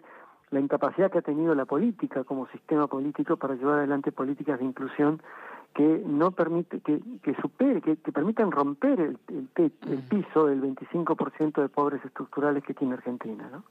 la 0.52 0.60
incapacidad 0.60 1.12
que 1.12 1.20
ha 1.20 1.22
tenido 1.22 1.54
la 1.54 1.66
política 1.66 2.24
como 2.24 2.48
sistema 2.48 2.88
político 2.88 3.38
para 3.38 3.56
llevar 3.56 3.80
adelante 3.80 4.12
políticas 4.12 4.60
de 4.60 4.66
inclusión 4.66 5.22
que 5.74 6.04
no 6.06 6.32
permite 6.32 6.80
que, 6.82 7.00
que 7.24 7.36
supere 7.42 7.82
que, 7.82 7.96
permitan 7.96 8.52
romper 8.52 9.00
el, 9.00 9.20
el, 9.56 9.72
el 9.88 9.98
piso 10.10 10.48
del 10.48 10.62
25% 10.62 11.62
de 11.62 11.70
pobres 11.70 12.04
estructurales 12.04 12.64
que 12.64 12.74
tiene 12.74 12.96
Argentina 12.96 13.50
¿no? 13.52 13.64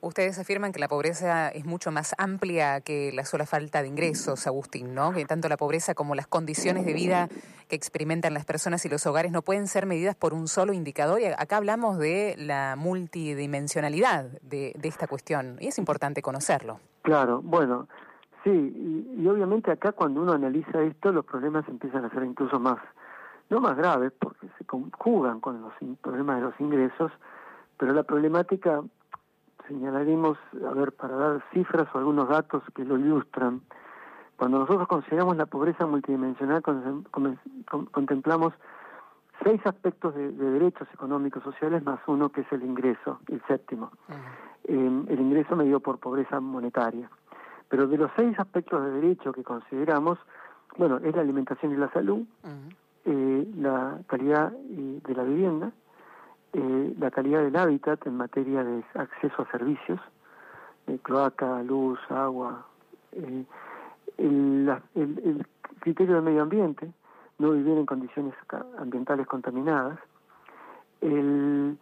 ustedes 0.00 0.38
afirman 0.38 0.72
que 0.72 0.78
la 0.78 0.88
pobreza 0.88 1.48
es 1.48 1.64
mucho 1.64 1.90
más 1.90 2.14
amplia 2.18 2.80
que 2.80 3.12
la 3.12 3.24
sola 3.24 3.46
falta 3.46 3.82
de 3.82 3.88
ingresos 3.88 4.46
Agustín 4.46 4.94
no 4.94 5.12
que 5.12 5.24
tanto 5.24 5.48
la 5.48 5.56
pobreza 5.56 5.94
como 5.94 6.14
las 6.14 6.26
condiciones 6.26 6.86
de 6.86 6.92
vida 6.92 7.28
que 7.68 7.76
experimentan 7.76 8.34
las 8.34 8.44
personas 8.44 8.84
y 8.84 8.88
los 8.88 9.06
hogares 9.06 9.32
no 9.32 9.42
pueden 9.42 9.66
ser 9.66 9.86
medidas 9.86 10.14
por 10.14 10.34
un 10.34 10.48
solo 10.48 10.72
indicador. 10.72 11.20
Y 11.20 11.26
acá 11.26 11.56
hablamos 11.56 11.98
de 11.98 12.34
la 12.38 12.76
multidimensionalidad 12.76 14.24
de, 14.42 14.74
de 14.78 14.88
esta 14.88 15.06
cuestión 15.06 15.56
y 15.60 15.68
es 15.68 15.78
importante 15.78 16.22
conocerlo. 16.22 16.80
Claro 17.02 17.40
bueno 17.42 17.88
Sí, 18.44 18.50
y, 18.50 19.26
obviamente 19.26 19.70
acá 19.70 19.92
cuando 19.92 20.20
uno 20.20 20.32
analiza 20.32 20.82
esto, 20.82 21.10
los 21.12 21.24
problemas 21.24 21.66
empiezan 21.66 22.04
a 22.04 22.10
ser 22.10 22.24
incluso 22.24 22.60
más, 22.60 22.76
no 23.48 23.58
más 23.58 23.74
graves, 23.74 24.12
porque 24.18 24.48
se 24.58 24.64
conjugan 24.66 25.40
con 25.40 25.62
los 25.62 25.72
problemas 26.02 26.36
de 26.36 26.42
los 26.42 26.60
ingresos, 26.60 27.10
pero 27.78 27.94
la 27.94 28.02
problemática, 28.02 28.82
señalaremos, 29.66 30.36
a 30.62 30.74
ver, 30.74 30.92
para 30.92 31.16
dar 31.16 31.44
cifras 31.54 31.88
o 31.94 31.98
algunos 31.98 32.28
datos 32.28 32.62
que 32.74 32.84
lo 32.84 32.98
ilustran, 32.98 33.62
cuando 34.36 34.58
nosotros 34.58 34.88
consideramos 34.88 35.38
la 35.38 35.46
pobreza 35.46 35.86
multidimensional, 35.86 36.62
contemplamos 37.92 38.52
seis 39.42 39.60
aspectos 39.64 40.14
de, 40.14 40.32
derechos 40.32 40.86
económicos 40.92 41.42
sociales 41.42 41.82
más 41.82 42.00
uno 42.06 42.30
que 42.30 42.42
es 42.42 42.52
el 42.52 42.62
ingreso, 42.62 43.20
el 43.28 43.40
séptimo. 43.46 43.90
Eh, 44.64 45.04
el 45.08 45.20
ingreso 45.20 45.56
medido 45.56 45.80
por 45.80 45.98
pobreza 45.98 46.40
monetaria. 46.40 47.08
Pero 47.74 47.88
de 47.88 47.98
los 47.98 48.12
seis 48.14 48.38
aspectos 48.38 48.84
de 48.84 48.92
derecho 48.92 49.32
que 49.32 49.42
consideramos, 49.42 50.16
bueno, 50.76 50.98
es 50.98 51.12
la 51.12 51.22
alimentación 51.22 51.72
y 51.72 51.76
la 51.76 51.90
salud, 51.90 52.24
eh, 53.04 53.48
la 53.56 53.98
calidad 54.06 54.52
de 54.52 55.12
la 55.12 55.24
vivienda, 55.24 55.72
eh, 56.52 56.94
la 57.00 57.10
calidad 57.10 57.42
del 57.42 57.56
hábitat 57.56 58.06
en 58.06 58.16
materia 58.16 58.62
de 58.62 58.84
acceso 58.94 59.42
a 59.42 59.50
servicios, 59.50 59.98
eh, 60.86 61.00
cloaca, 61.02 61.64
luz, 61.64 61.98
agua, 62.10 62.64
el, 63.10 63.44
el, 64.18 65.44
criterio 65.80 66.14
del 66.14 66.22
medio 66.22 66.42
ambiente, 66.42 66.92
no 67.40 67.50
vivir 67.50 67.76
en 67.76 67.86
condiciones 67.86 68.34
ambientales 68.78 69.26
contaminadas, 69.26 69.98
el, 71.00 71.76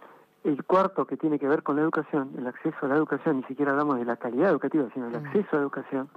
el 0.45 0.65
cuarto, 0.65 1.07
que 1.07 1.17
tiene 1.17 1.39
que 1.39 1.49
ver 1.49 1.63
con 1.63 1.77
la 1.77 1.83
educación, 1.83 2.33
el 2.37 2.47
acceso 2.47 2.77
a 2.83 2.89
la 2.89 2.97
educación, 2.97 3.39
ni 3.39 3.43
siquiera 3.45 3.73
hablamos 3.73 3.99
de 3.99 4.05
la 4.05 4.17
calidad 4.17 4.51
educativa, 4.51 4.89
sino 4.93 5.09
el 5.09 5.17
acceso 5.17 5.49
a 5.53 5.57
la 5.57 5.63
educación. 5.63 6.09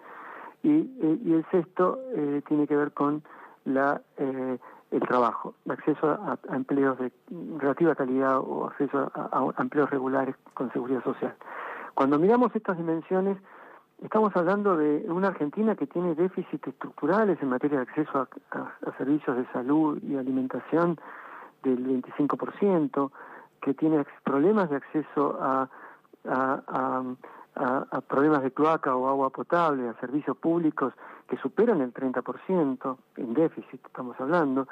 Y, 0.64 0.80
eh, 1.02 1.20
y 1.24 1.34
el 1.34 1.46
sexto 1.52 2.00
eh, 2.16 2.42
tiene 2.48 2.68
que 2.68 2.76
ver 2.76 2.92
con 2.92 3.24
la 3.66 4.02
eh, 4.18 4.58
el 4.92 5.02
trabajo, 5.02 5.56
el 5.66 5.72
acceso 5.72 6.10
a, 6.10 6.38
empleos 6.56 6.98
de 7.00 7.12
relativa 7.58 7.96
calidad 7.96 8.40
o 8.40 8.66
acceso 8.66 9.12
a, 9.14 9.62
empleos 9.62 9.90
regulares 9.90 10.36
con 10.54 10.72
seguridad 10.72 11.04
social. 11.04 11.36
Cuando 11.94 12.20
miramos 12.20 12.56
estas 12.56 12.78
dimensiones, 12.78 13.38
estamos 14.02 14.36
hablando 14.36 14.78
de 14.78 15.06
una 15.08 15.30
Argentina 15.30 15.76
que 15.76 15.88
tiene 15.88 16.16
déficits 16.16 16.68
estructurales 16.68 17.42
en 17.42 17.50
materia 17.50 17.80
de 17.80 17.84
acceso 17.84 18.28
a, 18.52 18.94
servicios 18.98 19.38
de 19.38 19.46
salud 19.52 20.02
y 20.04 20.16
alimentación 20.16 20.98
del 21.64 21.86
25%, 22.02 23.12
que 23.62 23.74
tiene 23.74 24.06
problemas 24.24 24.70
de 24.70 24.78
acceso 24.78 25.38
a, 25.40 25.70
a, 26.28 27.04
problemas 28.08 28.44
de 28.44 28.52
cloaca 28.52 28.96
o 28.96 29.08
agua 29.08 29.30
potable, 29.30 29.88
a 29.88 29.94
servicios 30.00 30.36
públicos 30.38 30.94
que 31.28 31.38
superan 31.38 31.82
el 31.82 31.94
30%, 31.94 32.98
en 33.18 33.34
déficit 33.34 33.86
estamos 33.86 34.20
hablando. 34.20 34.68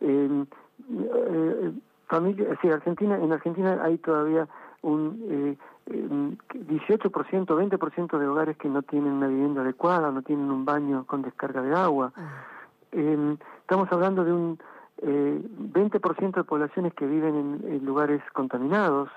Eh, 0.00 0.44
eh, 0.88 1.72
familia, 2.06 2.56
sí, 2.62 2.70
Argentina, 2.70 3.16
en 3.16 3.32
Argentina 3.32 3.78
hay 3.82 3.98
todavía 3.98 4.48
un 4.82 5.20
eh, 5.28 5.56
18%, 5.88 7.46
20% 7.46 8.18
de 8.18 8.26
hogares 8.26 8.56
que 8.56 8.68
no 8.68 8.82
tienen 8.82 9.12
una 9.12 9.28
vivienda 9.28 9.62
adecuada, 9.62 10.10
no 10.10 10.22
tienen 10.22 10.50
un 10.50 10.64
baño 10.64 11.04
con 11.06 11.22
descarga 11.22 11.62
de 11.62 11.74
agua. 11.74 12.12
Ah. 12.16 12.44
Eh, 12.92 13.36
estamos 13.60 13.90
hablando 13.92 14.24
de 14.24 14.32
un 14.32 14.58
eh, 15.00 15.40
20% 15.40 16.34
de 16.34 16.44
poblaciones 16.44 16.92
que 16.94 17.06
viven 17.06 17.62
en, 17.64 17.84
lugares 17.84 18.20
contaminados, 18.32 19.08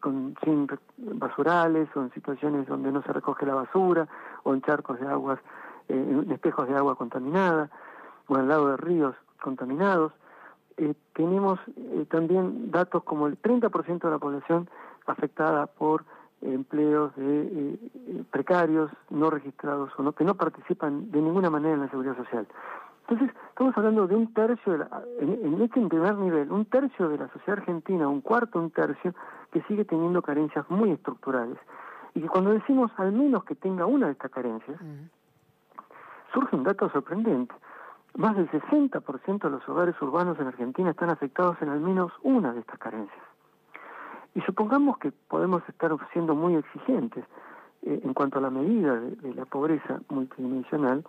con, 0.00 0.36
sin 0.44 0.68
basurales 0.98 1.88
o 1.96 2.02
en 2.02 2.12
situaciones 2.12 2.66
donde 2.66 2.92
no 2.92 3.02
se 3.02 3.12
recoge 3.12 3.46
la 3.46 3.54
basura 3.54 4.08
o 4.42 4.52
en 4.52 4.60
charcos 4.62 5.00
de 5.00 5.08
aguas, 5.08 5.38
eh, 5.88 5.94
en 5.94 6.30
espejos 6.30 6.68
de 6.68 6.76
agua 6.76 6.96
contaminada 6.96 7.70
o 8.28 8.36
al 8.36 8.48
lado 8.48 8.68
de 8.68 8.76
ríos 8.76 9.14
contaminados. 9.42 10.12
Eh, 10.76 10.94
tenemos 11.14 11.58
eh, 11.76 12.06
también 12.10 12.70
datos 12.70 13.02
como 13.02 13.26
el 13.26 13.40
30% 13.40 14.00
de 14.00 14.10
la 14.10 14.18
población 14.18 14.68
afectada 15.06 15.66
por 15.66 16.04
empleos 16.42 17.14
de 17.16 17.78
precarios, 18.32 18.90
no 19.10 19.30
registrados 19.30 19.92
o 19.96 20.02
no, 20.02 20.12
que 20.12 20.24
no 20.24 20.34
participan 20.34 21.10
de 21.12 21.22
ninguna 21.22 21.50
manera 21.50 21.74
en 21.74 21.80
la 21.82 21.88
seguridad 21.88 22.16
social. 22.16 22.48
Entonces, 23.08 23.36
estamos 23.48 23.76
hablando 23.76 24.06
de 24.06 24.14
un 24.14 24.32
tercio, 24.32 24.78
de 24.78 24.86
en, 25.20 25.60
este 25.60 25.86
primer 25.86 26.16
nivel, 26.16 26.50
un 26.52 26.64
tercio 26.66 27.08
de 27.08 27.18
la 27.18 27.28
sociedad 27.28 27.58
argentina, 27.58 28.08
un 28.08 28.20
cuarto, 28.20 28.58
un 28.58 28.70
tercio, 28.70 29.14
que 29.50 29.62
sigue 29.62 29.84
teniendo 29.84 30.22
carencias 30.22 30.68
muy 30.70 30.90
estructurales. 30.92 31.58
Y 32.14 32.20
que 32.20 32.28
cuando 32.28 32.50
decimos 32.50 32.90
al 32.96 33.12
menos 33.12 33.44
que 33.44 33.54
tenga 33.54 33.86
una 33.86 34.06
de 34.06 34.12
estas 34.12 34.30
carencias, 34.30 34.78
surge 36.32 36.56
un 36.56 36.62
dato 36.62 36.88
sorprendente. 36.90 37.54
Más 38.14 38.36
del 38.36 38.50
60% 38.50 39.40
de 39.42 39.50
los 39.50 39.68
hogares 39.68 40.00
urbanos 40.00 40.38
en 40.38 40.46
Argentina 40.46 40.90
están 40.90 41.10
afectados 41.10 41.56
en 41.62 41.70
al 41.70 41.80
menos 41.80 42.12
una 42.22 42.52
de 42.52 42.60
estas 42.60 42.78
carencias. 42.78 43.24
Y 44.34 44.40
supongamos 44.42 44.98
que 44.98 45.12
podemos 45.12 45.62
estar 45.68 45.94
siendo 46.12 46.34
muy 46.34 46.54
exigentes 46.54 47.24
eh, 47.82 48.00
en 48.04 48.14
cuanto 48.14 48.38
a 48.38 48.42
la 48.42 48.50
medida 48.50 48.96
de 48.96 49.34
la 49.34 49.44
pobreza 49.44 50.00
multidimensional, 50.08 51.04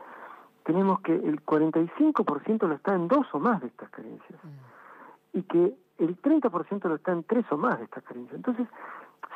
tenemos 0.63 1.01
que 1.01 1.13
el 1.13 1.43
45% 1.46 2.67
lo 2.67 2.75
está 2.75 2.96
en 2.96 3.08
dos 3.08 3.27
o 3.34 3.39
más 3.39 3.62
de 3.62 3.67
estas 3.67 3.89
carencias 3.89 4.39
mm. 4.43 5.38
y 5.38 5.43
que 5.43 5.74
el 6.00 6.22
30% 6.22 6.84
lo 6.88 6.96
está 6.96 7.12
en 7.12 7.24
tres 7.24 7.46
o 7.51 7.58
más 7.58 7.77
de 7.77 7.86
estas 7.86 8.03
carencias. 8.03 8.36
Entonces, 8.36 8.67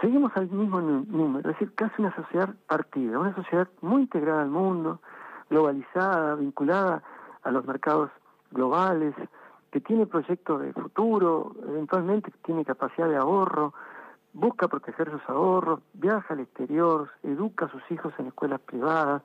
seguimos 0.01 0.31
al 0.35 0.49
mismo 0.49 0.81
número, 0.81 1.49
es 1.49 1.55
decir, 1.57 1.73
casi 1.75 2.01
una 2.01 2.15
sociedad 2.15 2.53
partida, 2.67 3.19
una 3.19 3.35
sociedad 3.35 3.67
muy 3.81 4.03
integrada 4.03 4.41
al 4.41 4.49
mundo, 4.49 4.99
globalizada, 5.49 6.35
vinculada 6.35 7.03
a 7.43 7.51
los 7.51 7.65
mercados 7.65 8.09
globales, 8.51 9.13
que 9.71 9.81
tiene 9.81 10.05
proyectos 10.05 10.61
de 10.61 10.73
futuro, 10.73 11.55
eventualmente 11.67 12.31
tiene 12.43 12.65
capacidad 12.65 13.09
de 13.09 13.17
ahorro, 13.17 13.73
busca 14.33 14.67
proteger 14.67 15.11
sus 15.11 15.21
ahorros, 15.27 15.81
viaja 15.93 16.33
al 16.33 16.39
exterior, 16.41 17.09
educa 17.23 17.65
a 17.65 17.71
sus 17.71 17.81
hijos 17.91 18.13
en 18.17 18.27
escuelas 18.27 18.61
privadas, 18.61 19.21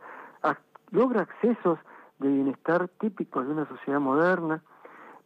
logra 0.91 1.23
accesos 1.23 1.79
de 2.23 2.29
bienestar 2.29 2.89
típico 3.01 3.43
de 3.43 3.51
una 3.51 3.67
sociedad 3.69 4.01
moderna, 4.01 4.63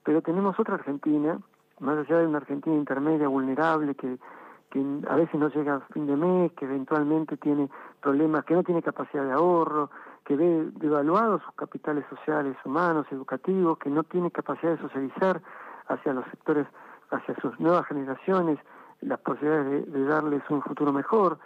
pero 0.02 0.22
tenemos 0.22 0.58
otra 0.58 0.74
Argentina, 0.74 1.38
más 1.80 1.98
allá 1.98 2.18
de 2.18 2.26
una 2.26 2.38
Argentina 2.38 2.76
intermedia, 2.76 3.28
vulnerable, 3.28 3.94
que, 3.94 4.18
que 4.70 4.84
a 5.08 5.16
veces 5.16 5.34
no 5.38 5.48
llega 5.48 5.76
a 5.76 5.80
fin 5.92 6.06
de 6.06 6.16
mes, 6.16 6.52
que 6.52 6.64
eventualmente 6.64 7.36
tiene 7.36 7.68
problemas, 8.00 8.44
que 8.44 8.54
no 8.54 8.62
tiene 8.62 8.82
capacidad 8.82 9.24
de 9.24 9.32
ahorro, 9.32 9.90
que 10.24 10.36
ve 10.36 10.70
devaluados 10.74 11.42
sus 11.42 11.54
capitales 11.54 12.04
sociales, 12.08 12.56
humanos, 12.64 13.06
educativos, 13.10 13.78
que 13.78 13.90
no 13.90 14.02
tiene 14.02 14.30
capacidad 14.30 14.72
de 14.72 14.82
socializar 14.82 15.40
hacia 15.88 16.12
los 16.12 16.24
sectores, 16.26 16.66
hacia 17.10 17.34
sus 17.36 17.58
nuevas 17.60 17.86
generaciones, 17.86 18.58
las 19.00 19.20
posibilidades 19.20 19.92
de 19.92 20.04
darles 20.04 20.42
un 20.50 20.62
futuro 20.62 20.92
mejor 20.92 21.38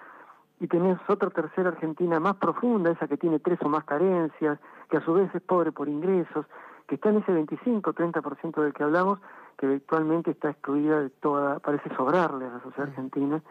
y 0.60 0.68
tenés 0.68 0.98
otra 1.08 1.30
tercera 1.30 1.70
Argentina 1.70 2.20
más 2.20 2.36
profunda, 2.36 2.90
esa 2.90 3.08
que 3.08 3.16
tiene 3.16 3.38
tres 3.38 3.58
o 3.62 3.68
más 3.68 3.84
carencias, 3.84 4.58
que 4.90 4.98
a 4.98 5.04
su 5.04 5.14
vez 5.14 5.34
es 5.34 5.40
pobre 5.40 5.72
por 5.72 5.88
ingresos, 5.88 6.46
que 6.86 6.96
está 6.96 7.08
en 7.08 7.16
ese 7.18 7.32
25-30% 7.32 8.62
del 8.62 8.74
que 8.74 8.82
hablamos, 8.82 9.18
que 9.56 9.66
actualmente 9.66 10.32
está 10.32 10.50
excluida 10.50 11.00
de 11.00 11.10
toda, 11.10 11.60
parece 11.60 11.94
sobrarle 11.96 12.46
a 12.46 12.50
la 12.50 12.60
sociedad 12.60 12.88
argentina, 12.88 13.42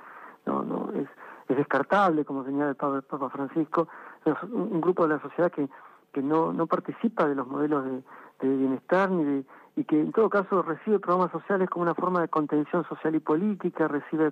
no, 0.45 0.63
no, 0.63 0.91
es, 0.93 1.07
es 1.47 1.57
descartable, 1.57 2.25
como 2.25 2.43
señala 2.43 2.71
el 2.71 2.75
Papa, 2.75 3.29
Francisco, 3.29 3.87
es 4.23 4.35
un, 4.43 4.79
grupo 4.79 5.07
de 5.07 5.15
la 5.15 5.21
sociedad 5.21 5.51
que, 5.51 5.67
que 6.13 6.21
no, 6.21 6.53
no 6.53 6.67
participa 6.67 7.27
de 7.27 7.35
los 7.35 7.47
modelos 7.47 7.85
de, 7.85 8.03
de 8.41 8.55
bienestar 8.55 9.09
ni 9.09 9.23
de, 9.23 9.45
y 9.75 9.83
que 9.83 9.99
en 9.99 10.11
todo 10.11 10.29
caso 10.29 10.61
recibe 10.61 10.99
programas 10.99 11.31
sociales 11.31 11.69
como 11.69 11.83
una 11.83 11.95
forma 11.95 12.21
de 12.21 12.27
contención 12.27 12.83
social 12.87 13.15
y 13.15 13.19
política, 13.19 13.87
recibe 13.87 14.31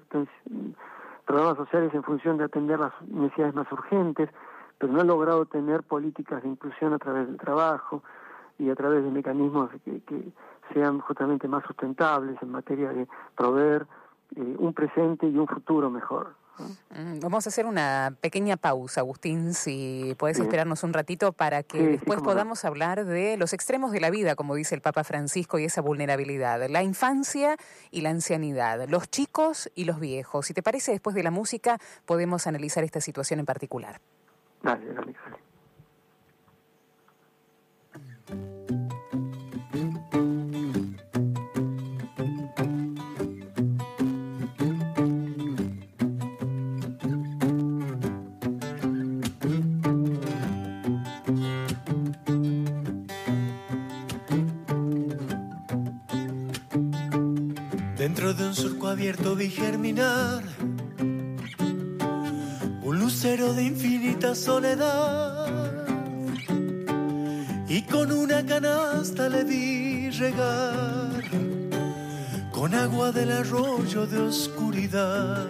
programas 1.28 1.58
sociales 1.58 1.94
en 1.94 2.04
función 2.04 2.38
de 2.38 2.46
atender 2.46 2.80
las 2.80 2.94
necesidades 3.02 3.54
más 3.54 3.72
urgentes, 3.72 4.30
pero 4.80 4.94
no 4.94 5.02
ha 5.02 5.04
logrado 5.04 5.46
tener 5.46 5.84
políticas 5.84 6.42
de 6.42 6.50
inclusión 6.50 6.94
a 6.94 7.00
través 7.00 7.28
del 7.28 7.38
trabajo 7.38 8.02
y 8.58 8.70
a 8.70 8.76
través 8.76 9.04
de 9.04 9.12
mecanismos 9.12 9.70
que, 9.84 10.32
sean 10.74 11.00
justamente 11.00 11.48
más 11.48 11.64
sustentables 11.64 12.36
en 12.42 12.52
materia 12.52 12.90
de 12.90 13.08
proveer 13.38 13.88
eh, 14.36 14.56
un 14.60 14.74
presente 14.74 15.26
y 15.26 15.38
un 15.38 15.48
futuro 15.48 15.90
mejor. 15.90 16.34
Mm, 16.60 17.20
vamos 17.20 17.46
a 17.46 17.50
hacer 17.50 17.66
una 17.66 18.16
pequeña 18.22 18.58
pausa, 18.58 19.02
Agustín, 19.02 19.54
si 19.54 20.16
puedes 20.18 20.40
esperarnos 20.40 20.84
un 20.84 20.94
ratito 20.94 21.32
para 21.34 21.64
que 21.64 21.82
después 21.82 22.22
podamos 22.22 22.66
hablar 22.66 23.06
de 23.06 23.38
los 23.38 23.54
extremos 23.54 23.92
de 23.92 24.00
la 24.00 24.10
vida, 24.10 24.36
como 24.36 24.56
dice 24.56 24.76
el 24.76 24.82
Papa 24.82 25.04
Francisco, 25.04 25.60
y 25.60 25.66
esa 25.66 25.82
vulnerabilidad, 25.82 26.68
la 26.70 26.84
infancia 26.84 27.58
y 27.92 28.02
la 28.02 28.10
ancianidad, 28.10 28.88
los 28.90 29.10
chicos 29.10 29.70
y 29.76 29.86
los 29.86 30.00
viejos. 30.00 30.48
Si 30.48 30.54
te 30.54 30.64
parece, 30.64 30.92
después 30.92 31.16
de 31.16 31.24
la 31.24 31.32
música 31.32 31.80
podemos 32.06 32.48
analizar 32.48 32.84
esta 32.84 33.02
situación 33.02 33.40
en 33.40 33.46
particular. 33.46 34.00
Dale, 34.64 34.94
dale, 34.94 35.14
Dentro 58.18 58.34
de 58.34 58.50
un 58.50 58.56
surco 58.56 58.88
abierto 58.88 59.36
vi 59.36 59.48
germinar 59.48 60.42
un 62.82 63.00
lucero 63.00 63.54
de 63.54 63.62
infinita 63.62 64.34
soledad. 64.34 65.86
Y 67.70 67.84
con 67.84 68.12
una 68.12 68.44
canasta 68.44 69.30
le 69.30 69.44
vi 69.44 70.10
regar 70.10 71.22
con 72.52 72.74
agua 72.74 73.12
del 73.12 73.32
arroyo 73.34 74.08
de 74.08 74.18
oscuridad. 74.18 75.46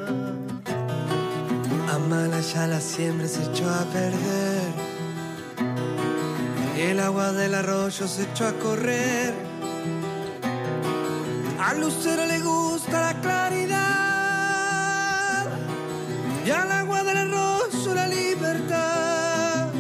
Amala 1.89 2.41
ya 2.41 2.67
la 2.67 2.81
siembra 2.81 3.29
se 3.29 3.43
echó 3.45 3.69
a 3.69 3.85
perder. 3.93 4.73
El 6.77 6.99
agua 6.99 7.31
del 7.31 7.55
arroyo 7.55 8.09
se 8.09 8.23
echó 8.23 8.45
a 8.45 8.51
correr. 8.59 9.33
Al 11.67 11.81
lucero 11.81 12.25
le 12.25 12.36
la 12.91 13.13
claridad 13.21 13.77
y 16.45 16.49
al 16.49 16.71
agua 16.71 17.03
del 17.03 17.17
arroz 17.17 17.85
la 17.93 18.07
libertad. 18.07 19.71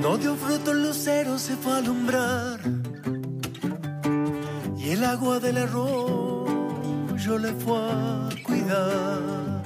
No 0.00 0.16
dio 0.16 0.36
fruto 0.36 0.72
el 0.72 0.82
lucero, 0.82 1.38
se 1.38 1.56
fue 1.56 1.72
a 1.72 1.76
alumbrar 1.76 2.60
y 4.76 4.90
el 4.90 5.04
agua 5.04 5.38
del 5.40 5.58
arroyo 5.58 7.38
le 7.38 7.52
fue 7.52 7.78
a 7.78 8.28
cuidar. 8.44 9.62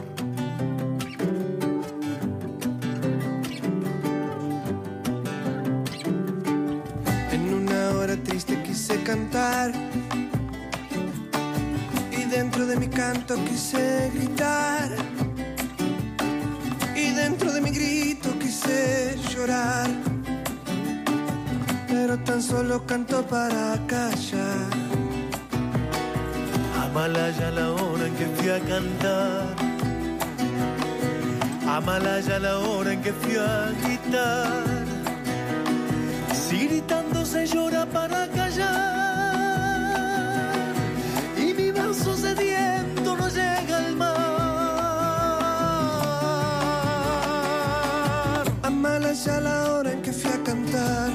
En 7.33 7.55
una 7.55 7.91
hora 7.99 8.17
triste 8.17 8.63
quise 8.63 9.03
cantar 9.03 9.73
dentro 12.37 12.67
de 12.67 12.77
mi 12.77 12.89
canto 12.89 13.37
quise 13.45 14.11
gritar 14.13 14.91
y 16.97 17.11
dentro 17.11 17.53
de 17.53 17.61
mi 17.61 17.71
grito 17.71 18.29
quise 18.41 19.17
llorar, 19.31 19.89
pero 21.87 22.19
tan 22.19 22.43
solo 22.43 22.85
canto 22.87 23.23
para 23.27 23.79
callar. 23.87 24.69
Amalaya 26.83 27.51
la 27.51 27.71
hora 27.71 28.07
en 28.07 28.15
que 28.17 28.27
fui 28.37 28.49
a 28.51 28.61
cantar, 28.61 29.47
Amalaya 31.69 32.39
la 32.41 32.59
hora 32.59 32.93
en 32.95 33.01
que 33.03 33.13
fui 33.13 33.37
a 33.37 33.73
gritar. 33.83 34.65
Si 36.33 36.67
gritando 36.67 37.25
se 37.25 37.47
llora 37.47 37.87
para 37.87 38.29
callar. 38.29 39.04
Sediento 41.95 43.17
no 43.17 43.29
llega 43.29 43.77
al 43.77 43.95
mar. 43.95 44.15
Amalaya 48.63 49.41
la 49.41 49.71
hora 49.71 49.93
en 49.93 50.03
que 50.03 50.13
fui 50.13 50.31
a 50.33 50.43
cantar. 50.43 51.13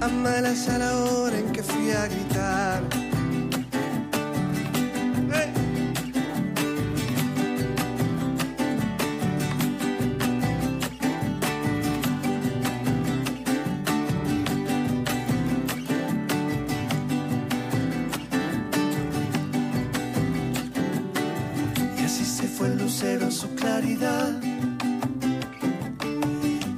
Amalaya 0.00 0.78
la 0.78 0.96
hora 0.98 1.38
en 1.38 1.41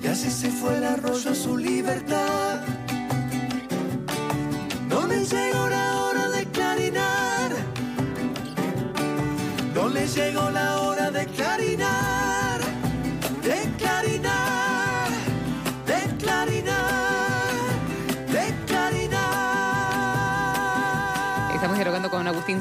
Y 0.02 0.06
así 0.06 0.30
se 0.30 0.50
fue 0.50 0.76
el 0.78 0.84
arroyo 0.84 1.34
su 1.34 1.56
libertad. 1.56 2.60
Le 5.08 5.24
llegó 5.24 5.68
la 5.68 6.02
hora 6.02 6.28
de 6.30 6.44
clarinar. 6.46 7.50
Le 9.92 10.06
llegó 10.08 10.50
la 10.50 10.80
hora 10.80 10.83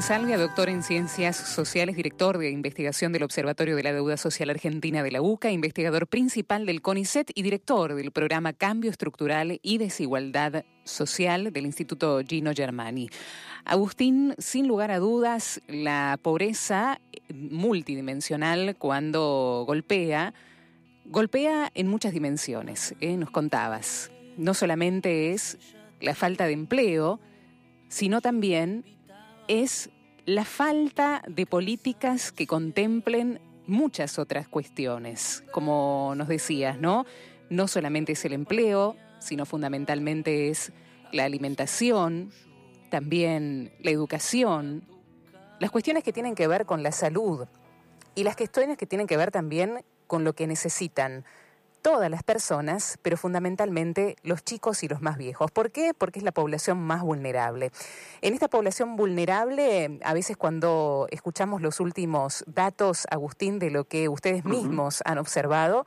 Salvia, 0.02 0.38
doctor 0.38 0.68
en 0.68 0.82
Ciencias 0.82 1.36
Sociales, 1.36 1.96
director 1.96 2.38
de 2.38 2.50
investigación 2.50 3.12
del 3.12 3.22
Observatorio 3.22 3.76
de 3.76 3.82
la 3.82 3.92
Deuda 3.92 4.16
Social 4.16 4.50
Argentina 4.50 5.02
de 5.02 5.10
la 5.10 5.20
UCA, 5.20 5.50
investigador 5.50 6.06
principal 6.06 6.66
del 6.66 6.82
CONICET 6.82 7.30
y 7.34 7.42
director 7.42 7.94
del 7.94 8.10
programa 8.10 8.52
Cambio 8.52 8.90
Estructural 8.90 9.60
y 9.62 9.78
Desigualdad 9.78 10.64
Social 10.84 11.52
del 11.52 11.66
Instituto 11.66 12.20
Gino 12.26 12.52
Germani. 12.54 13.10
Agustín, 13.64 14.34
sin 14.38 14.68
lugar 14.68 14.90
a 14.90 14.98
dudas, 14.98 15.60
la 15.68 16.18
pobreza 16.22 17.00
multidimensional 17.32 18.76
cuando 18.76 19.64
golpea, 19.66 20.34
golpea 21.04 21.70
en 21.74 21.88
muchas 21.88 22.12
dimensiones, 22.12 22.94
¿eh? 23.00 23.16
nos 23.16 23.30
contabas. 23.30 24.10
No 24.36 24.54
solamente 24.54 25.32
es 25.32 25.58
la 26.00 26.14
falta 26.14 26.46
de 26.46 26.52
empleo, 26.52 27.20
sino 27.88 28.20
también 28.20 28.84
es 29.48 29.90
la 30.26 30.44
falta 30.44 31.22
de 31.28 31.46
políticas 31.46 32.32
que 32.32 32.46
contemplen 32.46 33.40
muchas 33.66 34.18
otras 34.18 34.48
cuestiones, 34.48 35.44
como 35.52 36.14
nos 36.16 36.28
decías, 36.28 36.78
¿no? 36.78 37.06
No 37.50 37.68
solamente 37.68 38.12
es 38.12 38.24
el 38.24 38.32
empleo, 38.32 38.96
sino 39.18 39.46
fundamentalmente 39.46 40.48
es 40.48 40.72
la 41.12 41.24
alimentación, 41.24 42.30
también 42.90 43.72
la 43.80 43.90
educación, 43.90 44.84
las 45.60 45.70
cuestiones 45.70 46.02
que 46.04 46.12
tienen 46.12 46.34
que 46.34 46.46
ver 46.46 46.66
con 46.66 46.82
la 46.82 46.92
salud 46.92 47.46
y 48.14 48.24
las 48.24 48.36
cuestiones 48.36 48.76
que 48.76 48.86
tienen 48.86 49.06
que 49.06 49.16
ver 49.16 49.30
también 49.30 49.84
con 50.06 50.24
lo 50.24 50.34
que 50.34 50.46
necesitan 50.46 51.24
todas 51.84 52.10
las 52.10 52.22
personas, 52.22 52.98
pero 53.02 53.18
fundamentalmente 53.18 54.16
los 54.22 54.42
chicos 54.42 54.82
y 54.82 54.88
los 54.88 55.02
más 55.02 55.18
viejos. 55.18 55.50
¿Por 55.50 55.70
qué? 55.70 55.92
Porque 55.92 56.18
es 56.18 56.24
la 56.24 56.32
población 56.32 56.78
más 56.78 57.02
vulnerable. 57.02 57.72
En 58.22 58.32
esta 58.32 58.48
población 58.48 58.96
vulnerable, 58.96 60.00
a 60.02 60.14
veces 60.14 60.38
cuando 60.38 61.06
escuchamos 61.10 61.60
los 61.60 61.80
últimos 61.80 62.42
datos, 62.46 63.06
Agustín, 63.10 63.58
de 63.58 63.70
lo 63.70 63.84
que 63.84 64.08
ustedes 64.08 64.46
mismos 64.46 65.02
han 65.04 65.18
observado, 65.18 65.84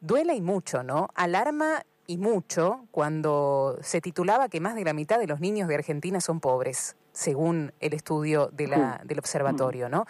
duele 0.00 0.36
y 0.36 0.40
mucho, 0.40 0.82
¿no? 0.82 1.08
Alarma 1.14 1.82
y 2.06 2.16
mucho 2.16 2.86
cuando 2.90 3.76
se 3.82 4.00
titulaba 4.00 4.48
que 4.48 4.60
más 4.60 4.74
de 4.74 4.84
la 4.84 4.94
mitad 4.94 5.18
de 5.18 5.26
los 5.26 5.38
niños 5.38 5.68
de 5.68 5.74
Argentina 5.74 6.22
son 6.22 6.40
pobres, 6.40 6.96
según 7.12 7.74
el 7.80 7.92
estudio 7.92 8.48
de 8.54 8.68
la, 8.68 9.02
del 9.04 9.18
observatorio, 9.18 9.90
¿no? 9.90 10.06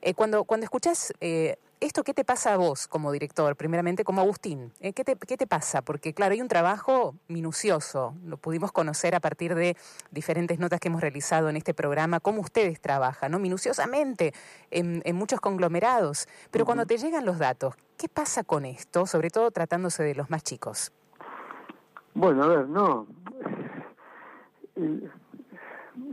Eh, 0.00 0.14
cuando, 0.14 0.44
cuando 0.44 0.64
escuchas 0.64 1.12
eh, 1.20 1.58
esto, 1.82 2.04
¿qué 2.04 2.14
te 2.14 2.24
pasa 2.24 2.54
a 2.54 2.56
vos 2.56 2.86
como 2.86 3.10
director? 3.12 3.56
Primeramente, 3.56 4.04
como 4.04 4.20
Agustín, 4.20 4.72
eh, 4.80 4.92
¿qué, 4.92 5.04
te, 5.04 5.16
¿qué 5.16 5.36
te 5.36 5.46
pasa? 5.46 5.82
Porque, 5.82 6.14
claro, 6.14 6.32
hay 6.32 6.40
un 6.40 6.48
trabajo 6.48 7.16
minucioso, 7.28 8.14
lo 8.24 8.36
pudimos 8.36 8.72
conocer 8.72 9.14
a 9.14 9.20
partir 9.20 9.54
de 9.54 9.76
diferentes 10.10 10.58
notas 10.58 10.80
que 10.80 10.88
hemos 10.88 11.00
realizado 11.00 11.48
en 11.48 11.56
este 11.56 11.74
programa, 11.74 12.20
cómo 12.20 12.40
ustedes 12.40 12.80
trabajan, 12.80 13.32
¿no? 13.32 13.38
Minuciosamente, 13.38 14.32
en, 14.70 15.02
en 15.04 15.16
muchos 15.16 15.40
conglomerados. 15.40 16.28
Pero 16.50 16.64
cuando 16.64 16.86
te 16.86 16.96
llegan 16.98 17.26
los 17.26 17.38
datos, 17.38 17.74
¿qué 17.98 18.08
pasa 18.08 18.44
con 18.44 18.64
esto, 18.64 19.06
sobre 19.06 19.30
todo 19.30 19.50
tratándose 19.50 20.02
de 20.02 20.14
los 20.14 20.30
más 20.30 20.42
chicos? 20.44 20.92
Bueno, 22.14 22.44
a 22.44 22.46
ver, 22.46 22.68
no. 22.68 23.06
Eh, 24.76 25.08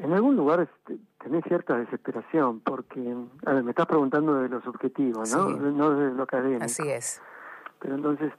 En 0.02 0.14
algún 0.14 0.36
lugar 0.36 0.62
este, 0.62 0.98
tenés 1.20 1.44
cierta 1.46 1.78
desesperación, 1.78 2.60
porque, 2.62 3.16
a 3.46 3.54
ver, 3.54 3.64
me 3.64 3.72
estás 3.72 3.86
preguntando 3.88 4.36
de 4.36 4.50
los 4.50 4.66
objetivos, 4.68 5.36
¿no? 5.36 5.48
Sí. 5.50 5.56
No 5.60 5.92
de 5.92 6.14
lo 6.14 6.24
académico. 6.24 6.64
Así 6.66 6.88
es. 6.90 7.22
Pero 7.80 7.96
entonces, 7.96 8.32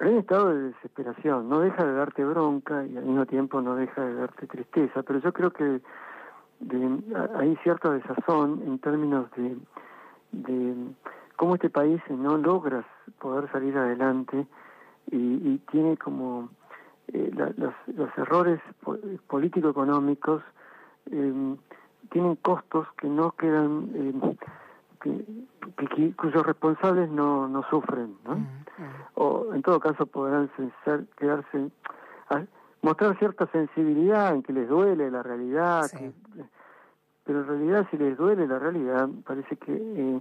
hay 0.00 0.12
un 0.12 0.18
estado 0.18 0.48
de 0.54 0.62
desesperación, 0.70 1.48
no 1.48 1.60
deja 1.60 1.84
de 1.84 1.92
darte 1.94 2.24
bronca 2.24 2.84
y 2.84 2.96
al 2.96 3.04
mismo 3.04 3.26
tiempo 3.26 3.60
no 3.60 3.76
deja 3.76 4.02
de 4.04 4.14
darte 4.14 4.46
tristeza, 4.46 5.02
pero 5.02 5.18
yo 5.20 5.32
creo 5.32 5.50
que 5.52 5.80
de- 6.60 7.16
hay 7.36 7.56
cierta 7.62 7.90
desazón 7.92 8.62
en 8.66 8.78
términos 8.78 9.26
de, 9.36 9.56
de 10.32 10.74
cómo 11.36 11.54
este 11.56 11.70
país 11.70 12.00
no 12.10 12.36
logra 12.38 12.84
poder 13.18 13.50
salir 13.52 13.76
adelante 13.76 14.46
y, 15.10 15.16
y 15.16 15.58
tiene 15.70 15.96
como 15.96 16.48
eh, 17.12 17.30
la- 17.34 17.52
los, 17.56 17.74
los 17.94 18.08
errores 18.18 18.60
po- 18.82 18.98
político-económicos 19.28 20.42
eh, 21.10 21.56
tienen 22.10 22.36
costos 22.36 22.86
que 22.98 23.08
no 23.08 23.32
quedan, 23.32 23.90
eh, 23.94 24.36
que, 25.00 25.24
que- 25.76 25.86
que- 25.88 26.16
cuyos 26.16 26.44
responsables 26.46 27.10
no, 27.10 27.48
no 27.48 27.62
sufren, 27.70 28.16
¿no? 28.24 28.46
o 29.14 29.54
en 29.54 29.62
todo 29.62 29.78
caso 29.78 30.06
podrán 30.06 30.50
ser, 30.84 31.06
quedarse, 31.16 31.70
mostrar 32.82 33.16
cierta 33.18 33.46
sensibilidad 33.48 34.34
en 34.34 34.42
que 34.42 34.52
les 34.52 34.68
duele 34.68 35.10
la 35.10 35.22
realidad, 35.22 35.82
Sí. 35.84 35.96
que- 35.98 36.12
pero 37.24 37.40
en 37.40 37.46
realidad 37.46 37.86
si 37.90 37.96
les 37.96 38.16
duele 38.16 38.46
la 38.46 38.58
realidad, 38.58 39.08
parece 39.24 39.56
que 39.56 39.72
eh, 39.74 40.20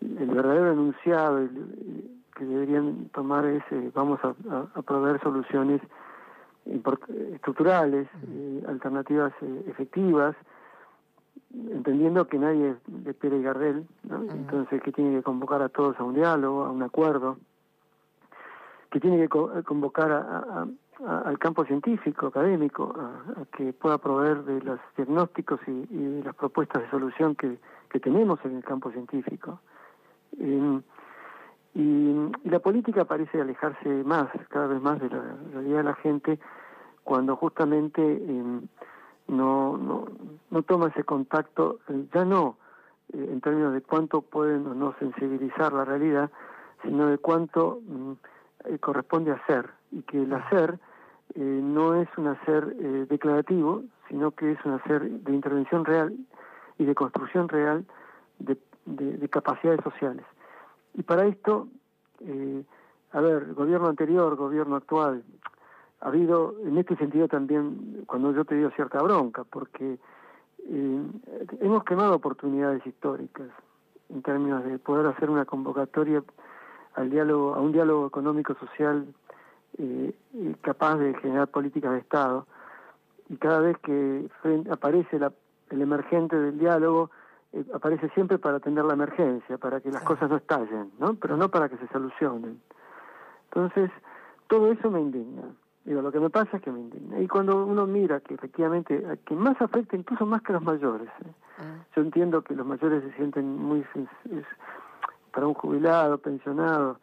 el 0.00 0.28
verdadero 0.28 0.72
enunciado 0.72 1.38
el- 1.38 2.10
que 2.36 2.44
deberían 2.44 3.08
tomar 3.10 3.44
es 3.46 3.62
eh, 3.70 3.90
vamos 3.94 4.20
a, 4.24 4.28
a- 4.54 4.66
a 4.74 4.82
proveer 4.82 5.20
soluciones 5.22 5.80
estructurales, 7.34 8.08
eh, 8.28 8.64
alternativas 8.68 9.32
eh, 9.42 9.64
efectivas, 9.68 10.34
entendiendo 11.70 12.26
que 12.26 12.38
nadie 12.38 12.70
es 12.70 12.76
de 12.86 13.14
Pérez 13.14 13.42
Garrel, 13.42 13.86
¿no? 14.08 14.22
entonces 14.30 14.82
que 14.82 14.92
tiene 14.92 15.16
que 15.16 15.22
convocar 15.22 15.62
a 15.62 15.68
todos 15.68 15.98
a 16.00 16.04
un 16.04 16.14
diálogo, 16.14 16.64
a 16.64 16.70
un 16.70 16.82
acuerdo, 16.82 17.38
que 18.90 19.00
tiene 19.00 19.18
que 19.18 19.28
co- 19.28 19.50
convocar 19.64 20.10
a- 20.12 20.20
a- 20.20 20.66
a- 21.06 21.18
al 21.28 21.38
campo 21.38 21.64
científico, 21.64 22.26
académico, 22.28 22.94
a, 22.96 23.40
a 23.40 23.44
que 23.56 23.72
pueda 23.72 23.98
proveer 23.98 24.44
de 24.44 24.60
los 24.62 24.78
diagnósticos 24.96 25.60
y, 25.66 25.70
y 25.90 26.04
de 26.18 26.24
las 26.24 26.34
propuestas 26.34 26.82
de 26.82 26.90
solución 26.90 27.34
que, 27.34 27.58
que 27.88 28.00
tenemos 28.00 28.38
en 28.44 28.56
el 28.56 28.64
campo 28.64 28.90
científico. 28.92 29.60
Eh, 30.38 30.80
y, 31.74 31.80
y 32.44 32.50
la 32.50 32.60
política 32.60 33.04
parece 33.04 33.40
alejarse 33.40 33.88
más, 34.04 34.28
cada 34.48 34.68
vez 34.68 34.80
más 34.80 35.00
de 35.00 35.08
la 35.10 35.22
realidad 35.52 35.78
de 35.78 35.84
la 35.84 35.94
gente, 35.94 36.38
cuando 37.02 37.34
justamente 37.36 38.00
eh, 38.00 38.60
no, 39.28 39.76
no, 39.78 40.06
no 40.50 40.62
toma 40.62 40.88
ese 40.88 41.04
contacto, 41.04 41.78
eh, 41.88 42.06
ya 42.14 42.24
no 42.24 42.56
eh, 43.12 43.28
en 43.32 43.40
términos 43.40 43.72
de 43.74 43.80
cuánto 43.82 44.22
pueden 44.22 44.66
o 44.66 44.74
no 44.74 44.94
sensibilizar 44.98 45.72
la 45.72 45.84
realidad, 45.84 46.30
sino 46.82 47.06
de 47.06 47.18
cuánto 47.18 47.80
mm, 47.86 48.12
eh, 48.66 48.78
corresponde 48.78 49.32
hacer, 49.32 49.70
y 49.90 50.02
que 50.02 50.22
el 50.22 50.32
hacer 50.34 50.78
eh, 51.34 51.40
no 51.40 51.94
es 51.94 52.08
un 52.16 52.28
hacer 52.28 52.76
eh, 52.78 53.06
declarativo, 53.08 53.82
sino 54.08 54.30
que 54.32 54.52
es 54.52 54.58
un 54.64 54.72
hacer 54.72 55.08
de 55.08 55.32
intervención 55.32 55.84
real 55.84 56.14
y 56.78 56.84
de 56.84 56.94
construcción 56.94 57.48
real 57.48 57.84
de, 58.38 58.58
de- 58.84 59.16
de 59.16 59.28
capacidades 59.28 59.80
sociales. 59.82 60.26
Y 60.94 61.02
para 61.02 61.24
esto, 61.26 61.68
eh, 62.20 62.64
a 63.12 63.20
ver, 63.20 63.54
gobierno 63.54 63.88
anterior, 63.88 64.36
gobierno 64.36 64.76
actual, 64.76 65.22
ha 66.04 66.08
habido, 66.08 66.54
en 66.62 66.76
este 66.76 66.96
sentido 66.96 67.28
también, 67.28 68.04
cuando 68.06 68.30
yo 68.32 68.44
te 68.44 68.54
digo 68.54 68.70
cierta 68.76 69.02
bronca, 69.02 69.42
porque 69.44 69.98
eh, 70.68 71.02
hemos 71.60 71.82
quemado 71.84 72.14
oportunidades 72.14 72.86
históricas. 72.86 73.48
en 74.10 74.20
términos 74.20 74.62
de 74.64 74.78
poder 74.78 75.06
hacer 75.06 75.30
una 75.30 75.46
convocatoria 75.46 76.22
al 76.94 77.08
diálogo, 77.08 77.54
a 77.54 77.60
un 77.60 77.72
diálogo 77.72 78.06
económico 78.06 78.54
social 78.54 79.06
eh, 79.78 80.14
capaz 80.60 80.96
de 80.98 81.14
generar 81.14 81.48
políticas 81.48 81.92
de 81.92 82.00
Estado. 82.00 82.46
Y 83.30 83.38
cada 83.38 83.60
vez 83.60 83.78
que 83.78 84.28
aparece 84.70 85.18
el 85.70 85.80
emergente 85.80 86.36
del 86.36 86.58
diálogo, 86.58 87.10
eh, 87.54 87.64
aparece 87.72 88.10
siempre 88.10 88.36
para 88.38 88.58
atender 88.58 88.84
la 88.84 88.92
emergencia, 88.92 89.56
para 89.56 89.80
que 89.80 89.90
las 89.90 90.02
cosas 90.02 90.28
no 90.28 90.36
estallen, 90.36 90.92
¿no? 90.98 91.14
Pero 91.14 91.38
no 91.38 91.48
para 91.48 91.70
que 91.70 91.78
se 91.78 91.88
solucionen. 91.88 92.60
Entonces, 93.46 93.90
todo 94.48 94.70
eso 94.70 94.90
me 94.90 95.00
indigna. 95.00 95.44
Digo, 95.84 96.00
lo 96.00 96.10
que 96.10 96.20
me 96.20 96.30
pasa 96.30 96.56
es 96.56 96.62
que 96.62 96.72
me 96.72 96.80
indigna. 96.80 97.20
Y 97.20 97.28
cuando 97.28 97.64
uno 97.64 97.86
mira 97.86 98.20
que 98.20 98.34
efectivamente, 98.34 99.04
que 99.26 99.34
más 99.34 99.60
afecta 99.60 99.96
incluso 99.96 100.24
más 100.24 100.42
que 100.42 100.54
los 100.54 100.62
mayores. 100.62 101.08
¿eh? 101.08 101.32
Ah. 101.58 101.84
Yo 101.94 102.02
entiendo 102.02 102.42
que 102.42 102.54
los 102.54 102.66
mayores 102.66 103.02
se 103.02 103.12
sienten 103.12 103.58
muy... 103.58 103.84
para 105.30 105.46
un 105.46 105.54
jubilado, 105.54 106.16
pensionado, 106.18 106.98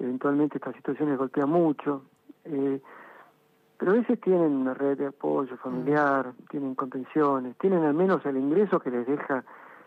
eventualmente 0.00 0.58
esta 0.58 0.72
situación 0.72 1.10
les 1.10 1.18
golpea 1.18 1.46
mucho. 1.46 2.02
Eh, 2.44 2.80
pero 3.78 3.92
a 3.92 3.94
veces 3.94 4.20
tienen 4.20 4.52
una 4.52 4.74
red 4.74 4.98
de 4.98 5.06
apoyo 5.06 5.56
familiar, 5.58 6.28
mm. 6.28 6.46
tienen 6.48 6.74
contenciones, 6.74 7.56
tienen 7.58 7.84
al 7.84 7.94
menos 7.94 8.24
el 8.26 8.36
ingreso 8.38 8.80
que 8.80 8.90
les 8.90 9.06
deja 9.06 9.44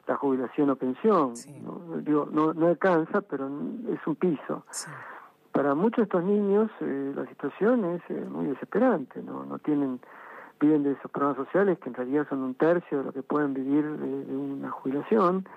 la 0.07 0.15
jubilación 0.15 0.69
o 0.69 0.75
pensión. 0.75 1.33
¿no? 1.61 1.97
Digo, 1.97 2.27
no, 2.31 2.53
no 2.53 2.67
alcanza, 2.67 3.21
pero 3.21 3.47
es 3.89 4.07
un 4.07 4.15
piso. 4.15 4.63
Para 5.51 5.75
muchos 5.75 5.97
de 5.97 6.03
estos 6.03 6.23
niños 6.23 6.69
eh, 6.79 7.13
la 7.15 7.25
situación 7.27 7.85
es 7.85 8.01
eh, 8.09 8.25
muy 8.29 8.47
desesperante, 8.47 9.21
¿no? 9.21 9.45
No 9.45 9.57
tienen, 9.59 9.99
viven 10.59 10.83
de 10.83 10.91
esos 10.91 11.09
programas 11.11 11.45
sociales 11.45 11.79
que 11.79 11.89
en 11.89 11.95
realidad 11.95 12.27
son 12.29 12.43
un 12.43 12.55
tercio 12.55 12.99
de 12.99 13.03
lo 13.05 13.11
que 13.11 13.23
pueden 13.23 13.53
vivir 13.53 13.83
de, 13.83 14.35
una 14.35 14.69
jubilación 14.69 15.47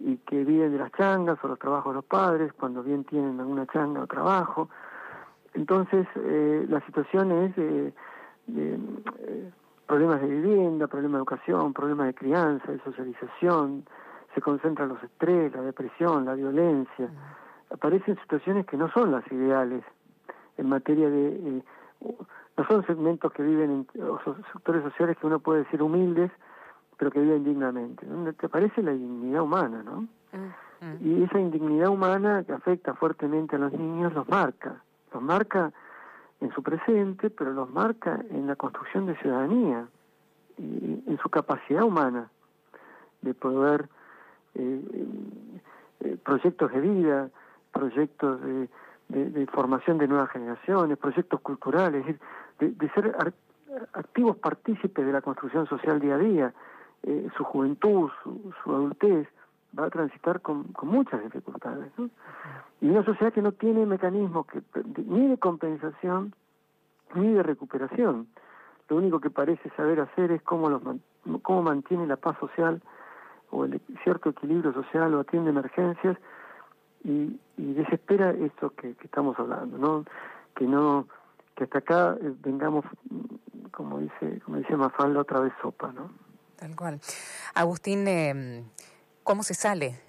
y 0.00 0.16
que 0.18 0.44
viven 0.44 0.72
de 0.72 0.78
las 0.78 0.92
changas 0.92 1.38
o 1.42 1.48
los 1.48 1.58
trabajos 1.58 1.92
de 1.92 1.96
los 1.96 2.04
padres, 2.04 2.52
cuando 2.54 2.82
bien 2.82 3.04
tienen 3.04 3.38
alguna 3.38 3.66
changa 3.66 4.02
o 4.02 4.06
trabajo. 4.06 4.68
Entonces, 5.52 6.06
eh, 6.16 6.66
la 6.68 6.80
situación 6.86 7.30
es 7.30 7.92
problemas 9.86 10.20
de 10.20 10.26
vivienda, 10.26 10.88
problemas 10.88 11.12
de 11.12 11.18
educación, 11.18 11.72
problemas 11.72 12.06
de 12.08 12.14
crianza, 12.14 12.72
de 12.72 12.80
socialización, 12.80 13.84
se 14.34 14.40
concentran 14.40 14.88
los 14.88 15.02
estrés, 15.02 15.54
la 15.54 15.62
depresión, 15.62 16.24
la 16.24 16.34
violencia. 16.34 17.08
Aparecen 17.74 18.16
situaciones 18.20 18.66
que 18.66 18.76
no 18.76 18.88
son 18.92 19.10
las 19.10 19.26
ideales 19.32 19.84
en 20.56 20.68
materia 20.68 21.10
de... 21.10 21.28
Eh, 21.28 21.62
no 22.56 22.66
son 22.68 22.86
segmentos 22.86 23.32
que 23.32 23.42
viven 23.42 23.86
en 23.92 24.02
o 24.02 24.20
sectores 24.52 24.84
sociales 24.84 25.16
que 25.18 25.26
uno 25.26 25.40
puede 25.40 25.64
decir 25.64 25.82
humildes, 25.82 26.30
pero 26.96 27.10
que 27.10 27.18
viven 27.18 27.42
dignamente. 27.42 28.06
Donde 28.06 28.32
te 28.32 28.46
aparece 28.46 28.80
la 28.80 28.92
dignidad 28.92 29.42
humana, 29.42 29.82
¿no? 29.82 30.06
Y 31.00 31.24
esa 31.24 31.40
indignidad 31.40 31.88
humana 31.88 32.44
que 32.44 32.52
afecta 32.52 32.94
fuertemente 32.94 33.56
a 33.56 33.58
los 33.58 33.72
niños 33.72 34.12
los 34.12 34.28
marca. 34.28 34.82
Los 35.12 35.22
marca 35.22 35.72
en 36.40 36.52
su 36.52 36.62
presente, 36.62 37.30
pero 37.30 37.52
los 37.52 37.70
marca 37.70 38.20
en 38.30 38.46
la 38.46 38.54
construcción 38.54 39.06
de 39.06 39.16
ciudadanía 39.16 39.88
y 40.58 41.02
en 41.06 41.18
su 41.20 41.28
capacidad 41.28 41.82
humana 41.82 42.30
de 43.22 43.34
poder 43.34 43.88
eh, 44.54 44.80
eh, 46.00 46.16
proyectos 46.22 46.70
de 46.70 46.80
vida, 46.80 47.30
proyectos 47.74 48.40
de, 48.42 49.46
formación 49.52 49.98
de 49.98 50.08
nuevas 50.08 50.30
generaciones, 50.30 50.96
proyectos 50.96 51.40
culturales, 51.40 52.06
de, 52.58 52.90
ser 52.94 53.14
activos 53.92 54.36
partícipes 54.36 55.04
de 55.04 55.12
la 55.12 55.20
construcción 55.20 55.66
social 55.66 56.00
día 56.00 56.14
a 56.14 56.18
día. 56.18 56.54
Eh, 57.02 57.28
su 57.36 57.44
juventud, 57.44 58.10
su, 58.22 58.74
adultez, 58.74 59.28
va 59.78 59.86
a 59.86 59.90
transitar 59.90 60.40
con, 60.40 60.66
muchas 60.82 61.22
dificultades. 61.22 61.92
Y 62.80 62.88
una 62.88 63.04
sociedad 63.04 63.32
que 63.32 63.42
no 63.42 63.52
tiene 63.52 63.84
mecanismos 63.84 64.46
que, 64.46 64.62
ni 65.06 65.28
de 65.28 65.36
compensación 65.36 66.34
ni 67.14 67.32
de 67.32 67.42
recuperación. 67.42 68.28
Lo 68.88 68.96
único 68.96 69.20
que 69.20 69.30
parece 69.30 69.68
saber 69.76 70.00
hacer 70.00 70.30
es 70.30 70.42
cómo, 70.42 70.68
los, 70.68 70.82
cómo 71.42 71.62
mantiene 71.62 72.06
la 72.06 72.16
paz 72.16 72.38
social 72.38 72.80
o 73.50 73.64
el 73.64 73.80
cierto 74.02 74.30
equilibrio 74.30 74.72
social 74.72 75.14
o 75.14 75.20
atiende 75.20 75.50
emergencias 75.50 76.16
y, 77.04 77.38
desespera 77.56 78.30
esto 78.30 78.70
que, 78.70 78.94
estamos 79.04 79.38
hablando, 79.38 79.78
¿no? 79.78 80.04
Que 80.56 80.64
no 80.64 81.06
que 81.54 81.64
hasta 81.64 81.78
acá 81.78 82.16
eh, 82.20 82.34
vengamos 82.40 82.84
como 83.70 84.00
dice 84.00 84.40
como 84.44 84.56
dice 84.56 84.76
Mafalda 84.76 85.20
otra 85.20 85.40
vez 85.40 85.52
sopa, 85.62 85.92
¿no? 85.92 86.10
Tal 86.56 86.74
cual. 86.74 87.00
Agustín, 87.54 88.08
eh, 88.08 88.64
¿cómo 89.22 89.42
se 89.42 89.54
sale? 89.54 90.00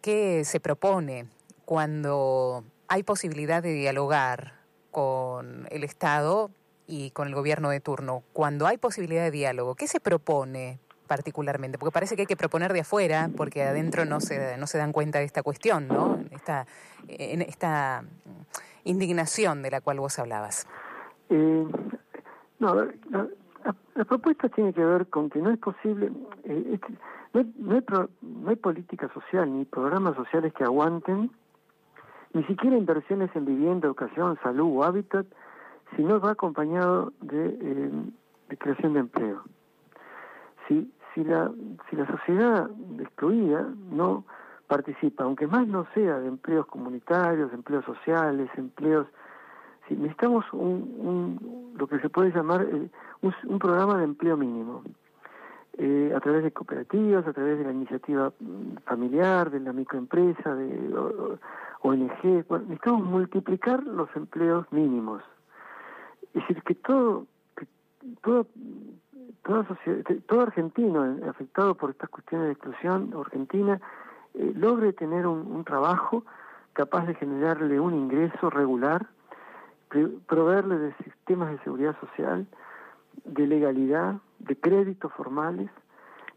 ¿Qué 0.00 0.44
se 0.44 0.60
propone 0.60 1.26
cuando 1.64 2.64
hay 2.88 3.02
posibilidad 3.02 3.62
de 3.62 3.72
dialogar 3.72 4.54
con 4.90 5.66
el 5.70 5.84
Estado 5.84 6.50
y 6.86 7.10
con 7.10 7.28
el 7.28 7.34
gobierno 7.34 7.70
de 7.70 7.80
turno? 7.80 8.22
Cuando 8.32 8.66
hay 8.66 8.78
posibilidad 8.78 9.24
de 9.24 9.30
diálogo, 9.30 9.74
¿qué 9.74 9.86
se 9.86 10.00
propone 10.00 10.78
particularmente? 11.06 11.78
Porque 11.78 11.92
parece 11.92 12.16
que 12.16 12.22
hay 12.22 12.26
que 12.26 12.36
proponer 12.36 12.72
de 12.72 12.80
afuera, 12.80 13.30
porque 13.36 13.62
adentro 13.62 14.04
no 14.04 14.20
se, 14.20 14.56
no 14.58 14.66
se 14.66 14.78
dan 14.78 14.92
cuenta 14.92 15.18
de 15.18 15.24
esta 15.24 15.42
cuestión, 15.42 15.88
¿no? 15.88 16.18
Esta, 16.30 16.66
en 17.08 17.42
esta 17.42 18.04
indignación 18.84 19.62
de 19.62 19.70
la 19.70 19.80
cual 19.80 20.00
vos 20.00 20.18
hablabas. 20.18 20.66
Eh, 21.30 21.66
no, 22.58 22.74
la, 22.74 23.28
la, 23.94 24.04
propuesta 24.04 24.48
tiene 24.48 24.72
que 24.72 24.84
ver 24.84 25.06
con 25.06 25.30
que 25.30 25.40
no 25.40 25.50
es 25.50 25.58
posible, 25.58 26.12
eh, 26.44 26.78
no, 27.32 27.40
hay, 27.40 27.52
no, 27.58 28.50
hay 28.50 28.56
política 28.56 29.10
social 29.12 29.52
ni 29.52 29.64
programas 29.64 30.16
sociales 30.16 30.52
que 30.52 30.64
aguanten, 30.64 31.30
ni 32.32 32.44
siquiera 32.44 32.76
inversiones 32.76 33.30
en 33.34 33.46
vivienda, 33.46 33.86
educación, 33.86 34.38
salud 34.42 34.76
o 34.76 34.84
hábitat, 34.84 35.26
si 35.96 36.02
no 36.02 36.20
va 36.20 36.32
acompañado 36.32 37.12
de, 37.20 37.46
eh, 37.46 37.90
de 38.48 38.56
creación 38.58 38.94
de 38.94 39.00
empleo 39.00 39.44
si, 40.68 40.92
si, 41.14 41.24
la, 41.24 41.50
si 41.88 41.96
la 41.96 42.06
sociedad 42.06 42.70
excluida 42.98 43.68
no 43.90 44.24
participa, 44.66 45.24
aunque 45.24 45.46
más 45.46 45.66
no 45.66 45.86
sea 45.94 46.18
de 46.18 46.28
empleos 46.28 46.66
comunitarios, 46.66 47.52
empleos 47.52 47.84
sociales, 47.84 48.48
empleos... 48.56 49.06
Si 49.86 49.94
necesitamos 49.94 50.46
un, 50.52 50.94
un, 50.98 51.74
lo 51.76 51.86
que 51.86 51.98
se 52.00 52.08
puede 52.08 52.30
llamar 52.32 52.62
eh, 52.62 52.88
un, 53.20 53.58
programa 53.58 53.98
de 53.98 54.04
empleo 54.04 54.34
mínimo, 54.34 54.82
eh, 55.76 56.10
a 56.16 56.20
través 56.20 56.42
de 56.42 56.52
cooperativas, 56.52 57.26
a 57.26 57.34
través 57.34 57.58
de 57.58 57.64
la 57.64 57.72
iniciativa 57.72 58.32
mm, 58.40 58.76
familiar, 58.86 59.50
de 59.50 59.60
la 59.60 59.74
microempresa, 59.74 60.54
de 60.54 60.94
ONG. 61.82 62.46
Necesitamos 62.48 63.04
multiplicar 63.04 63.82
los 63.82 64.08
empleos 64.16 64.66
mínimos. 64.72 65.22
Es 66.32 66.40
decir, 66.48 66.62
que 66.62 66.74
todo, 66.76 67.26
que 67.54 67.66
todo 68.22 68.46
todo, 69.42 70.42
argentino 70.42 71.18
afectado 71.28 71.74
por 71.74 71.90
estas 71.90 72.10
cuestiones 72.10 72.46
de 72.46 72.52
exclusión, 72.52 73.14
Argentina, 73.18 73.80
eh, 74.34 74.52
logre 74.56 74.92
tener 74.92 75.26
un, 75.26 75.64
trabajo 75.64 76.24
capaz 76.72 77.06
de 77.06 77.14
generarle 77.14 77.78
un 77.78 77.94
ingreso 77.94 78.50
regular, 78.50 79.06
proveerle 80.26 80.78
de 80.78 80.94
sistemas 81.04 81.50
de 81.52 81.58
seguridad 81.58 81.96
social, 82.00 82.46
de 83.24 83.46
legalidad, 83.46 84.16
de 84.40 84.56
créditos 84.56 85.12
formales. 85.12 85.70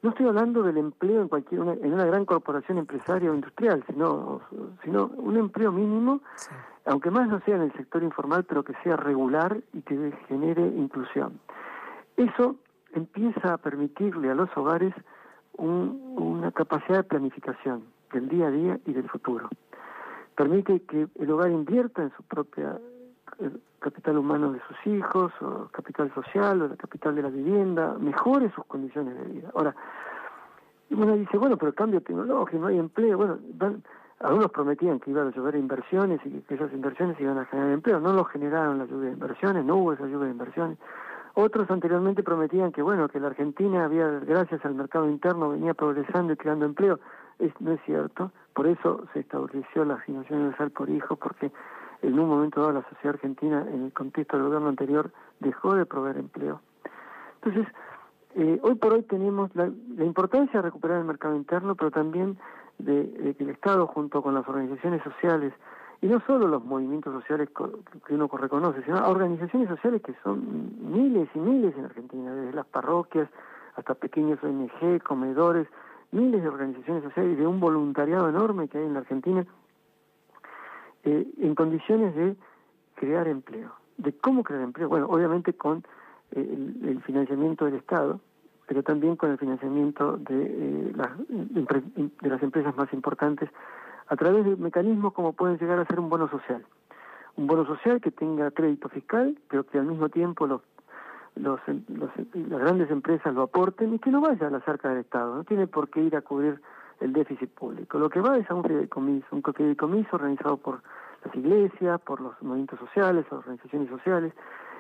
No 0.04 0.12
estoy 0.12 0.28
hablando 0.28 0.62
del 0.62 0.78
empleo 0.78 1.22
en 1.22 1.28
cualquier 1.28 1.62
una, 1.62 1.74
en 1.74 1.92
una 1.92 2.06
gran 2.06 2.26
corporación 2.26 2.78
empresaria 2.78 3.32
o 3.32 3.34
industrial, 3.34 3.84
sino, 3.88 4.42
sino 4.84 5.08
un 5.18 5.38
empleo 5.38 5.72
mínimo, 5.72 6.22
aunque 6.86 7.10
más 7.10 7.28
no 7.28 7.40
sea 7.42 7.56
en 7.56 7.64
el 7.64 7.74
sector 7.74 8.04
informal, 8.04 8.44
pero 8.44 8.64
que 8.64 8.74
sea 8.84 8.96
regular 8.96 9.58
y 9.74 9.82
que 9.82 10.14
genere 10.28 10.62
inclusión. 10.62 11.40
Eso 12.16 12.58
empieza 12.98 13.54
a 13.54 13.58
permitirle 13.58 14.30
a 14.30 14.36
los 14.36 14.50
hogares 14.58 14.94
una 15.58 16.52
capacidad 16.52 16.98
de 16.98 17.04
planificación 17.04 17.84
del 18.14 18.30
día 18.30 18.48
a 18.48 18.52
día 18.52 18.80
y 18.86 18.94
del 18.94 19.10
futuro. 19.10 19.50
Permite 20.36 20.82
que 20.82 21.08
el 21.20 21.32
hogar 21.32 21.50
invierta 21.50 22.04
en 22.04 22.12
su 22.16 22.24
propia 22.24 22.78
capital 23.80 24.18
humano 24.18 24.52
de 24.52 24.60
sus 24.68 24.88
hijos, 24.88 25.32
o 25.42 25.68
capital 25.72 26.14
social, 26.14 26.62
o 26.62 26.68
la 26.68 26.76
capital 26.76 27.16
de 27.16 27.24
la 27.24 27.30
vivienda, 27.30 27.96
mejore 28.00 28.52
sus 28.52 28.66
condiciones 28.66 29.18
de 29.18 29.26
vida. 29.26 29.52
Ahora, 29.56 29.76
uno 30.90 31.16
dice, 31.16 31.38
bueno, 31.38 31.58
pero 31.58 31.74
cambio 31.74 32.02
tecnológico, 32.02 32.60
no 32.60 32.68
hay 32.68 32.78
empleo. 32.78 33.18
Bueno, 33.18 33.38
algunos 34.20 34.52
prometían 34.52 35.00
que 35.00 35.12
iban 35.12 35.28
a 35.28 35.32
llover 35.32 35.56
inversiones 35.56 36.20
y 36.26 36.42
que 36.42 36.56
esas 36.56 36.74
inversiones 36.74 37.20
iban 37.20 37.38
a 37.38 37.46
generar 37.46 37.72
empleo. 37.72 38.00
No 38.00 38.14
lo 38.14 38.24
generaron 38.26 38.80
la 38.80 38.86
lluvia 38.86 39.10
de 39.10 39.14
inversiones, 39.14 39.66
no 39.66 39.76
hubo 39.76 39.94
esa 39.94 40.06
lluvia 40.06 40.26
de 40.26 40.32
inversiones. 40.32 40.78
Otros 41.40 41.70
anteriormente 41.70 42.24
prometían 42.24 42.72
que 42.72 42.82
bueno, 42.82 43.10
que 43.10 43.20
la 43.20 43.28
Argentina 43.28 43.86
había, 43.86 44.08
gracias 44.08 44.66
al 44.66 44.74
mercado 44.74 45.08
interno, 45.08 45.52
venía 45.52 45.76
progresando 45.76 46.34
y 46.34 46.36
creando 46.36 46.66
empleo. 46.66 47.00
Es, 47.38 47.54
no 47.62 47.74
es 47.74 47.80
cierto. 47.86 48.32
Por 48.56 48.66
eso 48.66 49.06
se 49.14 49.20
estableció 49.20 49.86
la 49.86 49.94
asignación 49.94 50.40
universal 50.40 50.72
por 50.72 50.90
hijo, 50.90 51.16
porque 51.16 51.52
en 52.02 52.18
un 52.18 52.28
momento 52.28 52.62
dado 52.62 52.74
la 52.74 52.90
sociedad 52.90 53.14
argentina, 53.14 53.64
en 53.72 53.84
el 53.84 53.94
contexto 53.94 54.36
del 54.36 54.48
gobierno 54.48 54.70
anterior, 54.70 55.12
dejó 55.40 55.76
de 55.76 55.86
proveer 55.86 56.18
empleo. 56.18 56.60
Entonces, 57.44 57.72
eh, 58.34 58.60
hoy 58.64 58.74
por 58.74 58.94
hoy 58.94 59.04
tenemos 59.04 59.56
la, 59.56 59.68
importancia 60.04 60.54
de 60.54 60.64
recuperar 60.64 61.02
el 61.02 61.06
mercado 61.06 61.36
interno, 61.36 61.76
pero 61.76 61.92
también 61.92 62.40
de, 62.80 63.36
que 63.38 63.44
el 63.44 63.52
Estado 63.52 63.86
junto 63.86 64.24
con 64.24 64.34
las 64.34 64.48
organizaciones 64.48 65.04
sociales 65.04 65.54
y 66.02 66.08
no 66.08 66.20
solo 66.28 66.48
los 66.48 66.64
movimientos 66.64 67.14
sociales 67.14 67.50
que 68.06 68.14
uno 68.14 68.28
reconoce, 68.28 68.84
sino 68.84 69.08
organizaciones 69.08 69.68
sociales 69.68 70.02
que 70.02 70.14
son 70.24 70.92
miles 70.92 71.28
y 71.34 71.40
miles 71.40 71.76
en 71.76 71.86
Argentina, 71.86 72.34
desde 72.34 72.54
las 72.54 72.68
parroquias 72.68 73.30
hasta 73.76 73.96
pequeños 73.96 74.40
ONG, 74.44 75.02
comedores, 75.04 75.68
miles 76.12 76.42
de 76.42 76.50
organizaciones 76.50 77.04
sociales 77.04 77.34
y 77.34 77.42
de 77.42 77.48
un 77.48 77.60
voluntariado 77.60 78.30
enorme 78.30 78.68
que 78.68 78.78
hay 78.78 78.86
en 78.86 78.94
la 78.94 79.00
Argentina, 79.00 79.46
eh, 81.04 81.28
en 81.40 81.56
condiciones 81.56 82.16
de 82.16 82.36
crear 82.96 83.28
empleo. 83.28 83.72
¿De 83.98 84.14
cómo 84.14 84.44
crear 84.44 84.62
empleo? 84.62 84.90
Bueno, 84.90 85.08
obviamente 85.08 85.54
con 85.54 85.84
eh, 86.32 86.74
el, 86.84 87.02
financiamiento 87.02 87.66
del 87.66 87.76
Estado, 87.76 88.20
pero 88.68 88.84
también 88.84 89.16
con 89.16 89.32
el 89.32 89.38
financiamiento 89.38 90.18
de, 90.18 90.44
eh, 90.44 90.94
las, 90.96 91.12
de 91.28 92.30
las 92.30 92.44
empresas 92.44 92.76
más 92.76 92.92
importantes 92.94 93.50
a 94.08 94.16
través 94.16 94.46
de 94.46 94.56
mecanismos 94.56 95.14
como 95.14 95.34
pueden 95.34 95.58
llegar 95.58 95.80
a 95.80 95.86
ser 95.86 96.00
un 96.00 96.10
bono 96.10 96.30
social. 96.30 96.66
Un 97.36 97.48
bono 97.48 97.66
social 97.66 98.02
que 98.02 98.12
tenga 98.12 98.52
crédito 98.52 98.90
fiscal, 98.90 99.38
pero 99.50 99.66
que 99.66 99.78
al 99.78 99.86
mismo 99.86 100.10
tiempo 100.10 100.48
los, 100.48 100.62
los, 101.36 101.60
las 101.68 102.60
grandes 102.60 102.90
empresas 102.90 103.34
lo 103.34 103.44
aporten 103.44 103.94
y 103.94 104.00
que 104.00 104.10
no 104.10 104.22
vaya 104.22 104.48
a 104.48 104.50
la 104.50 104.62
cerca 104.62 104.90
del 104.90 105.00
Estado. 105.00 105.36
No 105.36 105.44
tiene 105.44 105.68
por 105.68 105.90
qué 105.90 106.02
ir 106.02 106.16
a 106.16 106.22
cubrir 106.22 106.62
el 107.00 107.14
déficit 107.14 107.50
público. 107.52 108.00
Lo 108.00 108.10
que 108.10 108.22
va 108.22 108.38
es 108.38 108.50
a 108.50 108.56
un 108.56 108.64
fideicomiso, 108.64 109.28
un 109.32 109.44
fideicomiso 109.44 110.16
organizado 110.16 110.58
por 110.58 110.82
las 111.24 111.36
iglesias, 111.36 112.02
por 112.02 112.22
los 112.22 112.42
movimientos 112.42 112.80
sociales, 112.80 113.26
organizaciones 113.32 113.90
sociales, 113.90 114.34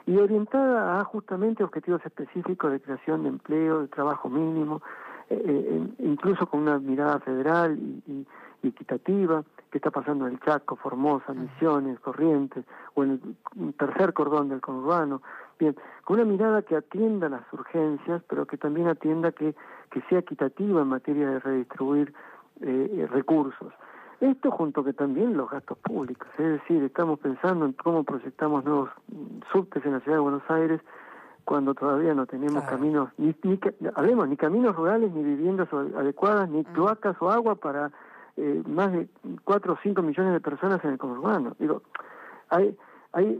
y 0.07 0.17
orientada 0.17 0.99
a 0.99 1.03
justamente 1.03 1.63
objetivos 1.63 2.03
específicos 2.05 2.71
de 2.71 2.79
creación 2.79 3.23
de 3.23 3.29
empleo, 3.29 3.81
de 3.81 3.87
trabajo 3.89 4.29
mínimo, 4.29 4.81
eh, 5.29 5.43
eh, 5.45 5.87
incluso 5.99 6.47
con 6.47 6.61
una 6.61 6.79
mirada 6.79 7.19
federal 7.19 7.77
y, 7.77 8.25
equitativa, 8.63 9.43
que 9.71 9.77
está 9.77 9.91
pasando 9.91 10.27
en 10.27 10.33
el 10.33 10.39
Chaco, 10.39 10.75
Formosa, 10.75 11.33
Misiones, 11.33 11.99
Corrientes, 11.99 12.65
o 12.95 13.03
en 13.03 13.21
el 13.59 13.73
tercer 13.75 14.13
cordón 14.13 14.49
del 14.49 14.61
conurbano, 14.61 15.21
bien, 15.59 15.75
con 16.03 16.19
una 16.19 16.29
mirada 16.29 16.61
que 16.63 16.75
atienda 16.75 17.29
las 17.29 17.43
urgencias, 17.53 18.21
pero 18.27 18.45
que 18.45 18.57
también 18.57 18.87
atienda 18.87 19.31
que, 19.31 19.55
que 19.91 20.01
sea 20.09 20.19
equitativa 20.19 20.81
en 20.81 20.87
materia 20.87 21.29
de 21.29 21.39
redistribuir 21.39 22.13
eh, 22.61 23.07
recursos. 23.11 23.71
Esto 24.19 24.49
junto 24.49 24.83
que 24.83 24.93
también 24.93 25.37
los 25.37 25.49
gastos 25.49 25.77
públicos, 25.77 26.27
es 26.39 26.59
decir, 26.59 26.83
estamos 26.83 27.19
pensando 27.19 27.65
en 27.65 27.73
cómo 27.73 28.03
proyectamos 28.03 28.65
nuevos 28.65 28.89
subtes 29.51 29.85
en 29.85 29.91
la 29.91 29.99
ciudad 29.99 30.17
de 30.17 30.21
Buenos 30.21 30.49
Aires 30.49 30.81
cuando 31.47 31.73
todavía 31.73 32.13
no 32.13 32.25
tenemos 32.25 32.65
caminos, 32.65 33.09
ni, 33.17 33.33
ni, 33.43 33.57
hablemos, 33.95 34.27
ni 34.27 34.35
caminos 34.35 34.75
rurales, 34.75 35.09
ni 35.13 35.23
viviendas 35.23 35.71
adecuadas, 35.71 36.49
ni 36.49 36.59
mm. 36.59 36.73
cloacas 36.73 37.15
o 37.21 37.31
agua 37.31 37.55
para 37.55 37.89
eh, 38.35 38.61
más 38.67 38.91
de 38.91 39.07
4 39.45 39.71
o 39.71 39.77
5 39.81 40.01
millones 40.01 40.33
de 40.33 40.41
personas 40.41 40.83
en 40.83 40.91
el 40.91 40.97
conurbano. 40.97 41.55
Digo, 41.57 41.83
hay, 42.49 42.77
hay 43.13 43.39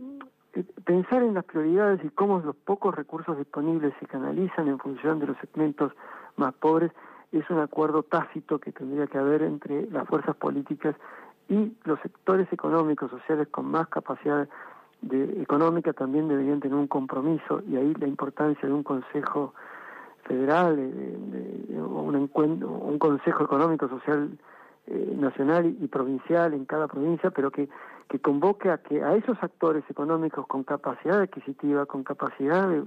eh, 0.54 0.64
pensar 0.86 1.22
en 1.22 1.34
las 1.34 1.44
prioridades 1.44 2.00
y 2.02 2.10
cómo 2.12 2.40
los 2.40 2.56
pocos 2.56 2.96
recursos 2.96 3.38
disponibles 3.38 3.94
se 4.00 4.06
canalizan 4.06 4.70
en 4.70 4.80
función 4.80 5.20
de 5.20 5.28
los 5.28 5.38
segmentos 5.40 5.92
más 6.38 6.54
pobres 6.54 6.94
es 7.34 7.50
un 7.50 7.60
acuerdo 7.60 8.04
tácito 8.04 8.60
que 8.60 8.72
tendría 8.72 9.08
que 9.08 9.18
haber 9.18 9.42
entre 9.42 9.86
las 9.92 10.08
fuerzas 10.08 10.34
políticas 10.38 10.96
y 11.50 11.74
los 11.84 12.00
sectores 12.00 12.48
económicos, 12.54 13.12
sociales 13.12 13.50
con 13.50 13.66
más 13.66 13.90
capacidad 13.90 14.48
de, 15.02 15.42
económica 15.42 15.94
también 15.94 16.28
deberían 16.28 16.60
tener 16.60 16.78
un 16.78 16.88
compromiso 16.88 17.62
y 17.70 17.76
ahí 17.76 17.94
la 18.00 18.08
importancia 18.08 18.68
de 18.68 18.74
un 18.74 18.84
Consejo 18.84 19.54
Federal 20.24 20.76
de, 20.76 21.82
un, 21.82 22.16
encuentro, 22.16 22.70
un 22.70 23.00
Consejo 23.00 23.44
Económico 23.44 23.88
Social 23.88 24.38
eh, 24.88 25.16
Nacional 25.18 25.76
y, 25.80 25.88
provincial 25.88 26.54
en 26.54 26.66
cada 26.66 26.88
provincia, 26.88 27.32
pero 27.32 27.52
que, 27.52 27.70
que 28.10 28.20
convoque 28.20 28.70
a 28.70 28.78
que 28.78 29.04
a 29.04 29.16
esos 29.16 29.38
actores 29.42 29.84
económicos 29.90 30.46
con 30.48 30.64
capacidad 30.64 31.22
adquisitiva, 31.22 31.86
con 31.86 32.04
capacidad 32.04 32.70
de, 32.70 32.84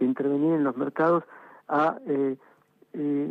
intervenir 0.00 0.54
en 0.54 0.64
los 0.64 0.76
mercados, 0.76 1.22
a 1.68 1.96
eh, 2.06 2.36
eh, 2.96 3.28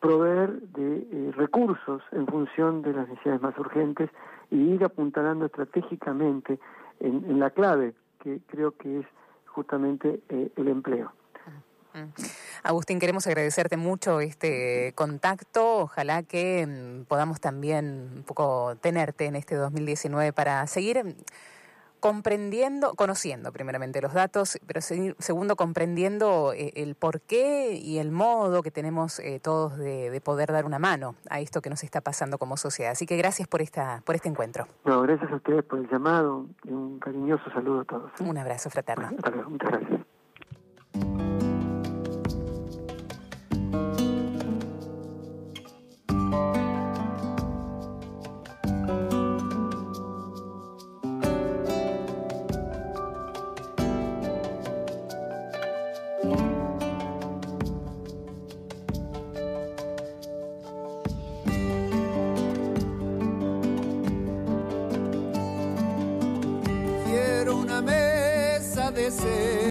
proveer 0.00 0.60
de 0.60 0.98
eh, 0.98 1.32
recursos 1.34 2.02
en 2.12 2.26
función 2.26 2.82
de 2.82 2.92
las 2.92 3.08
necesidades 3.08 3.40
más 3.40 3.58
urgentes 3.58 4.10
y 4.50 4.56
ir 4.56 4.84
apuntalando 4.84 5.46
estratégicamente 5.46 6.58
en, 7.00 7.38
la 7.38 7.50
clave, 7.50 7.94
que 8.22 8.40
creo 8.46 8.72
que 8.76 9.00
es 9.00 9.06
justamente 9.46 10.20
eh, 10.28 10.50
el 10.56 10.68
empleo. 10.68 11.12
Agustín, 12.62 13.00
queremos 13.00 13.26
agradecerte 13.26 13.76
mucho 13.76 14.20
este 14.20 14.92
contacto. 14.94 15.78
Ojalá 15.78 16.22
que 16.22 16.66
mm, 16.66 17.04
podamos 17.04 17.40
también 17.40 18.12
un 18.16 18.22
poco 18.22 18.76
tenerte 18.80 19.26
en 19.26 19.36
este 19.36 19.56
2019 19.56 20.32
para 20.32 20.66
seguir 20.66 21.16
comprendiendo, 22.00 22.94
conociendo 22.94 23.52
primeramente 23.52 24.00
los 24.00 24.12
datos, 24.12 24.58
pero 24.66 24.80
segundo 24.80 25.56
comprendiendo 25.56 26.52
eh, 26.52 26.72
el 26.76 26.94
porqué 26.94 27.74
y 27.74 27.98
el 27.98 28.10
modo 28.10 28.62
que 28.62 28.70
tenemos 28.70 29.18
eh, 29.20 29.40
todos 29.40 29.76
de, 29.78 30.20
poder 30.24 30.52
dar 30.52 30.64
una 30.66 30.78
mano 30.78 31.14
a 31.30 31.40
esto 31.40 31.62
que 31.62 31.70
nos 31.70 31.84
está 31.84 32.00
pasando 32.00 32.38
como 32.38 32.56
sociedad. 32.56 32.92
Así 32.92 33.06
que 33.06 33.16
gracias 33.16 33.48
por 33.48 33.62
esta 33.62 34.02
por 34.04 34.14
este 34.14 34.28
encuentro. 34.28 34.66
No, 34.84 35.02
gracias 35.02 35.30
a 35.30 35.36
ustedes 35.36 35.64
por 35.64 35.78
el 35.78 35.88
llamado 35.88 36.46
y 36.64 36.70
un 36.70 36.98
cariñoso 36.98 37.50
saludo 37.50 37.80
a 37.80 37.84
todos. 37.84 38.10
Un 38.20 38.36
abrazo 38.36 38.68
fraterno. 38.68 39.10
muchas 39.48 39.70
gracias. 39.70 41.27